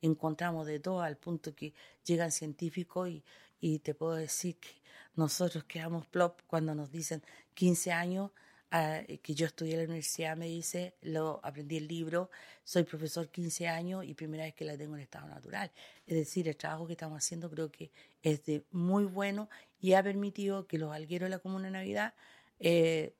Encontramos 0.00 0.66
de 0.66 0.80
todo 0.80 1.02
al 1.02 1.18
punto 1.18 1.54
que 1.54 1.74
llegan 2.02 2.32
científicos 2.32 3.10
y, 3.10 3.22
y 3.60 3.80
te 3.80 3.92
puedo 3.92 4.14
decir 4.14 4.56
que 4.56 4.70
nosotros 5.16 5.64
quedamos 5.64 6.06
plop 6.06 6.40
cuando 6.46 6.74
nos 6.74 6.90
dicen 6.90 7.22
15 7.52 7.92
años 7.92 8.30
Ah, 8.72 9.00
que 9.22 9.34
yo 9.34 9.46
estudié 9.46 9.72
en 9.72 9.78
la 9.80 9.84
universidad, 9.86 10.36
me 10.36 10.46
dice, 10.46 10.94
lo 11.02 11.40
aprendí 11.42 11.76
el 11.76 11.88
libro, 11.88 12.30
soy 12.62 12.84
profesor 12.84 13.28
15 13.28 13.66
años 13.66 14.04
y 14.04 14.14
primera 14.14 14.44
vez 14.44 14.54
que 14.54 14.64
la 14.64 14.76
tengo 14.76 14.94
en 14.94 15.02
estado 15.02 15.26
natural. 15.26 15.72
Es 16.06 16.14
decir, 16.14 16.46
el 16.46 16.56
trabajo 16.56 16.86
que 16.86 16.92
estamos 16.92 17.18
haciendo 17.18 17.50
creo 17.50 17.72
que 17.72 17.90
es 18.22 18.44
de 18.44 18.64
muy 18.70 19.06
bueno 19.06 19.48
y 19.80 19.94
ha 19.94 20.02
permitido 20.04 20.68
que 20.68 20.78
los 20.78 20.92
algueros 20.92 21.26
de 21.26 21.30
la 21.30 21.40
Comuna 21.40 21.64
de 21.64 21.72
Navidad 21.72 22.14
eh, 22.60 23.12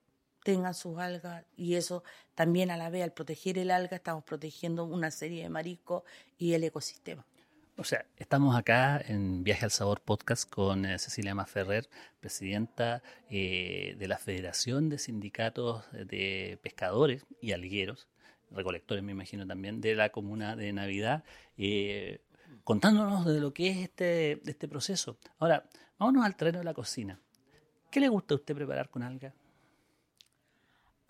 tengan 0.45 0.73
sus 0.73 0.97
algas 0.97 1.43
y 1.57 1.75
eso 1.75 2.03
también 2.33 2.71
a 2.71 2.77
la 2.77 2.89
vez 2.89 3.03
al 3.03 3.11
proteger 3.11 3.57
el 3.57 3.71
alga 3.71 3.97
estamos 3.97 4.23
protegiendo 4.23 4.85
una 4.85 5.11
serie 5.11 5.43
de 5.43 5.49
mariscos 5.49 6.03
y 6.37 6.53
el 6.53 6.63
ecosistema. 6.63 7.25
O 7.81 7.83
sea, 7.83 8.05
estamos 8.17 8.55
acá 8.55 9.01
en 9.07 9.43
Viaje 9.43 9.65
al 9.65 9.71
Sabor 9.71 10.01
Podcast 10.01 10.47
con 10.47 10.85
eh, 10.85 10.99
Cecilia 10.99 11.33
Maferrer, 11.33 11.89
presidenta 12.19 13.01
eh, 13.27 13.95
de 13.97 14.07
la 14.07 14.19
Federación 14.19 14.87
de 14.87 14.99
Sindicatos 14.99 15.83
de 15.91 16.59
Pescadores 16.61 17.25
y 17.41 17.53
Algueros, 17.53 18.07
recolectores 18.51 19.03
me 19.03 19.13
imagino 19.13 19.47
también, 19.47 19.81
de 19.81 19.95
la 19.95 20.09
Comuna 20.09 20.55
de 20.55 20.71
Navidad, 20.73 21.23
eh, 21.57 22.21
contándonos 22.63 23.25
de 23.25 23.39
lo 23.39 23.51
que 23.51 23.71
es 23.71 23.77
este, 23.77 24.47
este 24.47 24.67
proceso. 24.67 25.17
Ahora, 25.39 25.67
vámonos 25.97 26.23
al 26.23 26.35
terreno 26.35 26.59
de 26.59 26.65
la 26.65 26.75
cocina. 26.75 27.19
¿Qué 27.89 27.99
le 27.99 28.09
gusta 28.09 28.35
a 28.35 28.37
usted 28.37 28.53
preparar 28.53 28.89
con 28.89 29.01
alga? 29.01 29.33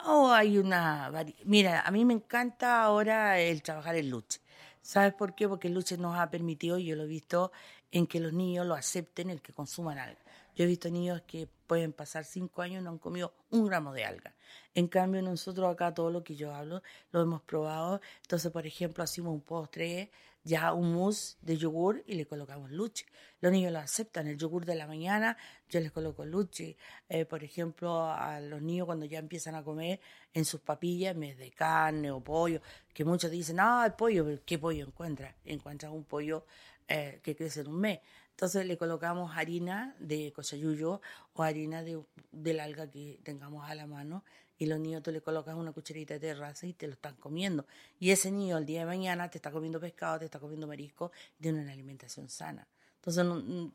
Oh, 0.06 0.32
hay 0.32 0.58
una... 0.58 1.12
Mira, 1.44 1.82
a 1.82 1.92
mí 1.92 2.06
me 2.06 2.14
encanta 2.14 2.82
ahora 2.82 3.42
el 3.42 3.62
trabajar 3.62 3.98
en 3.98 4.10
lucha 4.10 4.40
¿Sabes 4.82 5.14
por 5.14 5.36
qué? 5.36 5.48
Porque 5.48 5.70
Luche 5.70 5.98
nos 5.98 6.18
ha 6.18 6.30
permitido, 6.30 6.78
y 6.78 6.86
yo 6.86 6.96
lo 6.96 7.04
he 7.04 7.08
visto, 7.08 7.52
en 7.92 8.08
que 8.08 8.20
los 8.20 8.34
niños 8.34 8.66
lo 8.66 8.74
acepten, 8.74 9.30
el 9.30 9.42
que 9.42 9.54
consuman 9.54 10.00
alga. 10.00 10.22
Yo 10.56 10.66
he 10.66 10.68
visto 10.68 10.90
niños 10.90 11.22
que 11.28 11.48
pueden 11.68 11.94
pasar 11.94 12.26
cinco 12.26 12.62
años 12.62 12.82
y 12.82 12.84
no 12.84 12.92
han 12.92 12.98
comido 12.98 13.34
un 13.52 13.68
gramo 13.68 13.94
de 13.94 14.06
alga. 14.06 14.34
En 14.76 14.88
cambio, 14.88 15.22
nosotros 15.22 15.72
acá 15.72 15.94
todo 15.94 16.10
lo 16.10 16.24
que 16.24 16.36
yo 16.36 16.54
hablo 16.54 16.82
lo 17.12 17.22
hemos 17.22 17.42
probado. 17.42 18.02
Entonces, 18.22 18.52
por 18.52 18.66
ejemplo, 18.66 19.04
hacemos 19.04 19.34
un 19.34 19.42
postre 19.42 20.12
ya 20.44 20.74
un 20.74 20.94
mousse 20.94 21.38
de 21.42 21.58
yogur 21.58 22.04
y 22.08 22.16
le 22.16 22.26
colocamos 22.26 22.72
luche. 22.72 23.06
Los 23.40 23.52
niños 23.52 23.72
lo 23.72 23.80
aceptan. 23.80 24.28
El 24.28 24.38
yogur 24.38 24.66
de 24.66 24.76
la 24.76 24.88
mañana 24.88 25.38
yo 25.70 25.80
les 25.80 25.92
coloco 25.92 26.26
luche. 26.26 26.78
Eh, 27.10 27.26
por 27.26 27.44
ejemplo, 27.44 28.06
a 28.06 28.40
los 28.40 28.62
niños 28.62 28.86
cuando 28.86 29.06
ya 29.06 29.20
empiezan 29.20 29.56
a 29.56 29.64
comer 29.64 30.00
en 30.34 30.46
sus 30.46 30.62
papillas, 30.62 31.14
en 31.14 31.22
vez 31.22 31.38
de 31.38 31.52
carne 31.52 32.12
o 32.12 32.22
pollo, 32.22 32.62
que 32.94 33.06
muchos 33.06 33.32
dicen, 33.32 33.60
ah, 33.60 33.84
el 33.86 33.94
pollo, 33.94 34.26
¿qué 34.46 34.58
pollo 34.58 34.86
encuentra? 34.86 35.36
Encuentra 35.46 35.92
un 35.92 36.04
pollo 36.04 36.46
eh, 36.88 37.20
que 37.24 37.36
crece 37.36 37.62
en 37.62 37.68
un 37.68 37.80
mes. 37.80 38.00
Entonces 38.32 38.66
le 38.66 38.78
colocamos 38.78 39.38
harina 39.38 39.96
de 40.00 40.34
cochayuyo 40.34 41.02
o 41.34 41.44
harina 41.44 41.84
de, 41.84 42.02
del 42.32 42.60
alga 42.60 42.90
que 42.90 43.20
tengamos 43.24 43.70
a 43.70 43.76
la 43.76 43.86
mano 43.86 44.24
y 44.62 44.68
los 44.68 44.80
niños 44.80 45.02
tú 45.02 45.12
le 45.12 45.22
colocas 45.22 45.56
una 45.56 45.72
cucharita 45.72 46.14
de 46.14 46.20
terraza 46.20 46.68
y 46.68 46.74
te 46.74 46.86
lo 46.86 46.94
están 46.94 47.16
comiendo. 47.16 47.66
Y 48.00 48.12
ese 48.12 48.30
niño 48.30 48.60
el 48.60 48.66
día 48.68 48.82
de 48.82 48.86
mañana 48.86 49.28
te 49.28 49.40
está 49.40 49.50
comiendo 49.50 49.80
pescado, 49.80 50.20
te 50.20 50.26
está 50.26 50.38
comiendo 50.38 50.68
marisco, 50.68 51.12
tiene 51.40 51.64
una 51.64 51.72
alimentación 51.72 52.30
sana. 52.30 52.68
Entonces, 52.98 53.26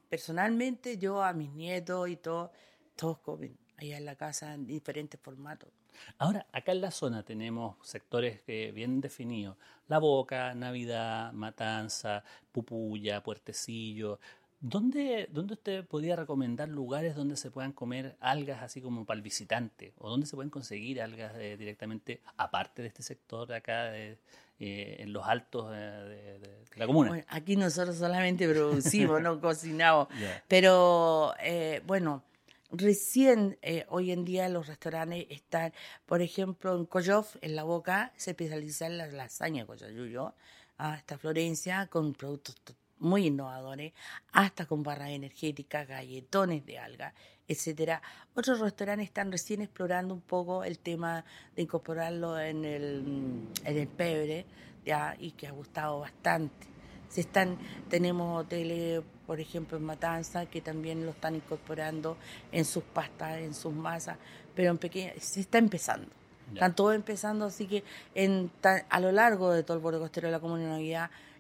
personalmente 0.09 0.97
yo 0.97 1.25
a 1.25 1.33
mis 1.33 1.51
nietos 1.51 2.09
y 2.09 2.15
todos, 2.15 2.53
todos 2.95 3.19
comen 3.19 3.59
allá 3.79 3.99
en 3.99 4.05
la 4.05 4.15
casa 4.15 4.55
en 4.55 4.65
diferentes 4.65 5.21
formatos. 5.21 5.71
Ahora, 6.19 6.47
acá 6.53 6.71
en 6.71 6.83
la 6.83 6.93
zona 6.93 7.25
tenemos 7.25 7.77
sectores 7.83 8.47
bien 8.47 9.01
definidos. 9.01 9.57
La 9.89 9.99
Boca, 9.99 10.55
Navidad, 10.55 11.33
Matanza, 11.33 12.23
Pupuya, 12.53 13.25
Puertecillo. 13.25 14.21
¿Dónde, 14.61 15.29
¿Dónde 15.31 15.55
usted 15.55 15.85
podría 15.85 16.17
recomendar 16.17 16.69
lugares 16.69 17.15
donde 17.15 17.37
se 17.37 17.51
puedan 17.51 17.73
comer 17.73 18.17
algas 18.21 18.63
así 18.63 18.81
como 18.81 19.05
para 19.05 19.19
el 19.19 19.23
visitante? 19.23 19.93
¿O 19.99 20.09
dónde 20.09 20.27
se 20.27 20.35
pueden 20.35 20.51
conseguir 20.51 21.03
algas 21.03 21.35
eh, 21.37 21.57
directamente, 21.59 22.23
aparte 22.39 22.81
de 22.81 22.89
este 22.89 23.03
sector 23.03 23.53
acá, 23.53 23.97
eh, 23.97 24.17
en 24.59 25.13
los 25.13 25.27
altos 25.27 25.71
de, 25.71 26.65
la 26.75 26.87
comuna? 26.87 27.23
aquí 27.29 27.57
nosotros 27.57 27.97
solamente 27.97 28.49
producimos, 28.49 29.21
no 29.21 29.39
cocinamos. 29.43 30.09
Pero 30.49 31.35
eh, 31.41 31.83
bueno, 31.87 32.23
recién 32.71 33.59
hoy 33.89 34.11
en 34.11 34.25
día 34.25 34.49
los 34.49 34.69
restaurantes 34.69 35.27
están, 35.29 35.75
por 36.07 36.23
ejemplo, 36.23 36.75
en 36.75 36.87
Coyof, 36.87 37.37
en 37.43 37.57
La 37.57 37.65
Boca, 37.65 38.15
se 38.17 38.31
especializa 38.31 38.87
en 38.87 38.97
la 38.97 39.07
lasaña 39.09 39.67
Coyayuyo, 39.67 40.35
hasta 40.79 41.19
Florencia, 41.19 41.89
con 41.89 42.15
productos 42.15 42.57
muy 42.99 43.27
innovadores, 43.27 43.93
hasta 44.33 44.67
con 44.67 44.83
barras 44.83 45.11
energéticas, 45.11 45.87
galletones 45.87 46.65
de 46.65 46.79
alga, 46.79 47.15
etcétera. 47.49 48.03
Otros 48.35 48.61
restaurantes 48.61 49.09
están 49.09 49.31
recién 49.31 49.63
explorando 49.63 50.15
un 50.15 50.21
poco 50.21 50.65
el 50.65 50.79
tema 50.79 51.25
de 51.55 51.63
incorporarlo 51.63 52.39
en 52.39 52.65
el, 52.65 53.49
en 53.65 53.77
el 53.77 53.89
pebre, 53.89 54.47
ya, 54.85 55.17
y 55.19 55.33
que 55.33 55.47
ha 55.47 55.53
gustado 55.53 56.01
bastante. 56.01 56.67
Se 57.09 57.21
están, 57.21 57.59
tenemos 57.89 58.45
hoteles, 58.45 59.03
por 59.27 59.41
ejemplo, 59.41 59.77
en 59.77 59.85
Matanza, 59.85 60.47
que 60.47 60.61
también 60.61 61.05
lo 61.05 61.13
están 61.13 61.35
incorporando 61.35 62.17
en 62.53 62.65
sus 62.65 62.83
pastas, 62.83 63.39
en 63.39 63.55
sus 63.55 63.73
masas, 63.73 64.19
pero 64.55 64.71
en 64.71 64.79
pequeña, 64.79 65.13
se 65.19 65.41
está 65.41 65.59
empezando. 65.59 66.09
Están 66.53 66.77
todos 66.77 66.95
empezando, 66.95 67.47
así 67.47 67.67
que 67.67 67.83
en, 68.15 68.53
a 68.89 69.01
lo 69.01 69.11
largo 69.11 69.51
de 69.51 69.65
todo 69.65 69.77
el 69.77 69.83
borde 69.83 69.99
costero 69.99 70.29
de 70.29 70.33
la 70.33 70.39
comunidad 70.39 70.79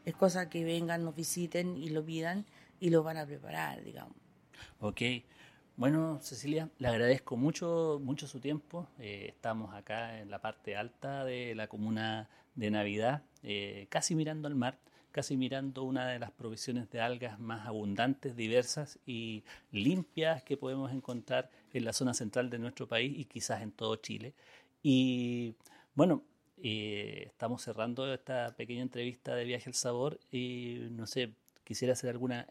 es 0.06 0.14
cosa 0.14 0.48
que 0.48 0.64
vengan, 0.64 1.04
nos 1.04 1.14
visiten 1.14 1.76
y 1.76 1.90
lo 1.90 2.02
pidan 2.02 2.46
y 2.80 2.90
lo 2.90 3.02
van 3.02 3.18
a 3.18 3.26
preparar, 3.26 3.82
digamos. 3.82 4.14
Ok. 4.80 5.02
Bueno, 5.76 6.20
Cecilia, 6.22 6.70
le 6.78 6.88
agradezco 6.88 7.36
mucho, 7.36 8.00
mucho 8.02 8.26
su 8.26 8.40
tiempo. 8.40 8.88
Eh, 8.98 9.26
estamos 9.28 9.74
acá 9.74 10.20
en 10.20 10.30
la 10.30 10.40
parte 10.40 10.76
alta 10.76 11.24
de 11.24 11.54
la 11.54 11.66
comuna 11.66 12.30
de 12.54 12.70
Navidad, 12.70 13.24
eh, 13.42 13.88
casi 13.90 14.14
mirando 14.14 14.46
al 14.48 14.54
mar, 14.54 14.78
casi 15.10 15.36
mirando 15.36 15.82
una 15.82 16.06
de 16.06 16.20
las 16.20 16.30
provisiones 16.30 16.88
de 16.90 17.00
algas 17.00 17.40
más 17.40 17.66
abundantes, 17.66 18.36
diversas 18.36 19.00
y 19.06 19.42
limpias 19.72 20.42
que 20.44 20.56
podemos 20.56 20.92
encontrar 20.92 21.50
en 21.74 21.84
la 21.84 21.92
zona 21.92 22.14
central 22.14 22.48
de 22.48 22.60
nuestro 22.60 22.86
país 22.86 23.12
y 23.18 23.24
quizás 23.24 23.60
en 23.60 23.72
todo 23.72 23.96
Chile. 23.96 24.34
Y 24.82 25.56
bueno, 25.94 26.22
eh, 26.56 27.24
estamos 27.26 27.62
cerrando 27.62 28.12
esta 28.12 28.54
pequeña 28.56 28.82
entrevista 28.82 29.34
de 29.34 29.44
Viaje 29.44 29.68
al 29.68 29.74
Sabor 29.74 30.18
y 30.30 30.88
no 30.90 31.06
sé, 31.06 31.34
quisiera 31.64 31.92
hacer 31.92 32.10
alguna 32.10 32.46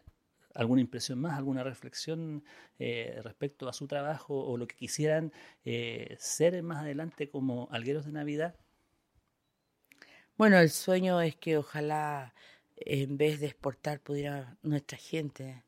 alguna 0.56 0.80
impresión 0.80 1.20
más, 1.20 1.36
alguna 1.36 1.62
reflexión 1.62 2.42
eh, 2.78 3.20
respecto 3.22 3.68
a 3.68 3.72
su 3.72 3.86
trabajo 3.86 4.42
o 4.42 4.56
lo 4.56 4.66
que 4.66 4.76
quisieran 4.76 5.32
eh, 5.64 6.16
ser 6.18 6.62
más 6.62 6.78
adelante 6.78 7.28
como 7.28 7.68
algueros 7.70 8.06
de 8.06 8.12
Navidad. 8.12 8.54
Bueno, 10.36 10.58
el 10.58 10.70
sueño 10.70 11.20
es 11.20 11.36
que 11.36 11.58
ojalá 11.58 12.34
en 12.76 13.16
vez 13.16 13.40
de 13.40 13.46
exportar 13.46 14.00
pudiera 14.00 14.56
nuestra 14.62 14.98
gente, 14.98 15.62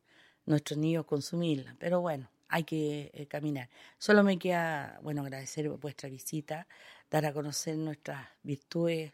nuestros 0.46 0.78
niños 0.78 1.06
consumirla. 1.06 1.76
Pero 1.78 2.00
bueno, 2.00 2.30
hay 2.48 2.64
que 2.64 3.10
eh, 3.14 3.26
caminar. 3.26 3.68
Solo 3.98 4.22
me 4.22 4.38
queda, 4.38 4.98
bueno, 5.02 5.22
agradecer 5.22 5.68
vuestra 5.68 6.08
visita, 6.08 6.66
dar 7.10 7.26
a 7.26 7.32
conocer 7.32 7.76
nuestras 7.76 8.28
virtudes 8.42 9.12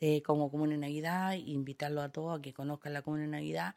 eh, 0.00 0.22
como 0.22 0.50
Comuna 0.50 0.76
Navidad, 0.76 1.34
invitarlo 1.34 2.02
a 2.02 2.08
todos 2.08 2.38
a 2.38 2.42
que 2.42 2.52
conozcan 2.52 2.92
la 2.92 3.02
Comuna 3.02 3.26
Navidad, 3.26 3.74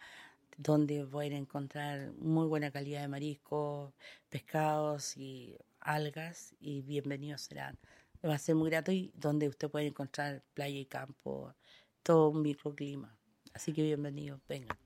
donde 0.57 1.05
pueden 1.05 1.34
encontrar 1.34 2.13
muy 2.18 2.47
buena 2.47 2.72
calidad 2.72 3.01
de 3.01 3.07
mariscos, 3.07 3.93
pescados 4.30 5.18
y 5.18 5.57
algas, 5.80 6.55
y 6.59 6.82
bienvenidos 6.82 7.41
serán. 7.41 7.78
Va 8.26 8.36
a 8.36 8.39
ser 8.39 8.55
muy 8.55 8.70
grato 8.70 8.91
y 8.91 9.11
donde 9.16 9.47
usted 9.47 9.70
puede 9.70 9.88
encontrar 9.88 10.41
playa 10.53 10.80
y 10.80 10.86
campo, 10.86 11.53
todo 12.01 12.30
un 12.30 12.41
microclima. 12.41 13.16
Así 13.53 13.72
que 13.72 13.84
bienvenidos, 13.84 14.41
vengan. 14.49 14.78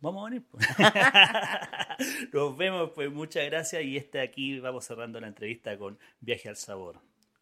vamos 0.00 0.22
a 0.22 0.30
venir. 0.30 0.46
Pues. 0.50 0.66
Nos 2.32 2.56
vemos, 2.56 2.92
pues 2.94 3.10
muchas 3.12 3.44
gracias 3.46 3.82
y 3.82 3.96
este 3.96 4.20
aquí 4.20 4.58
vamos 4.58 4.86
cerrando 4.86 5.20
la 5.20 5.28
entrevista 5.28 5.76
con 5.76 5.98
Viaje 6.20 6.48
al 6.48 6.56
Sabor. 6.56 7.13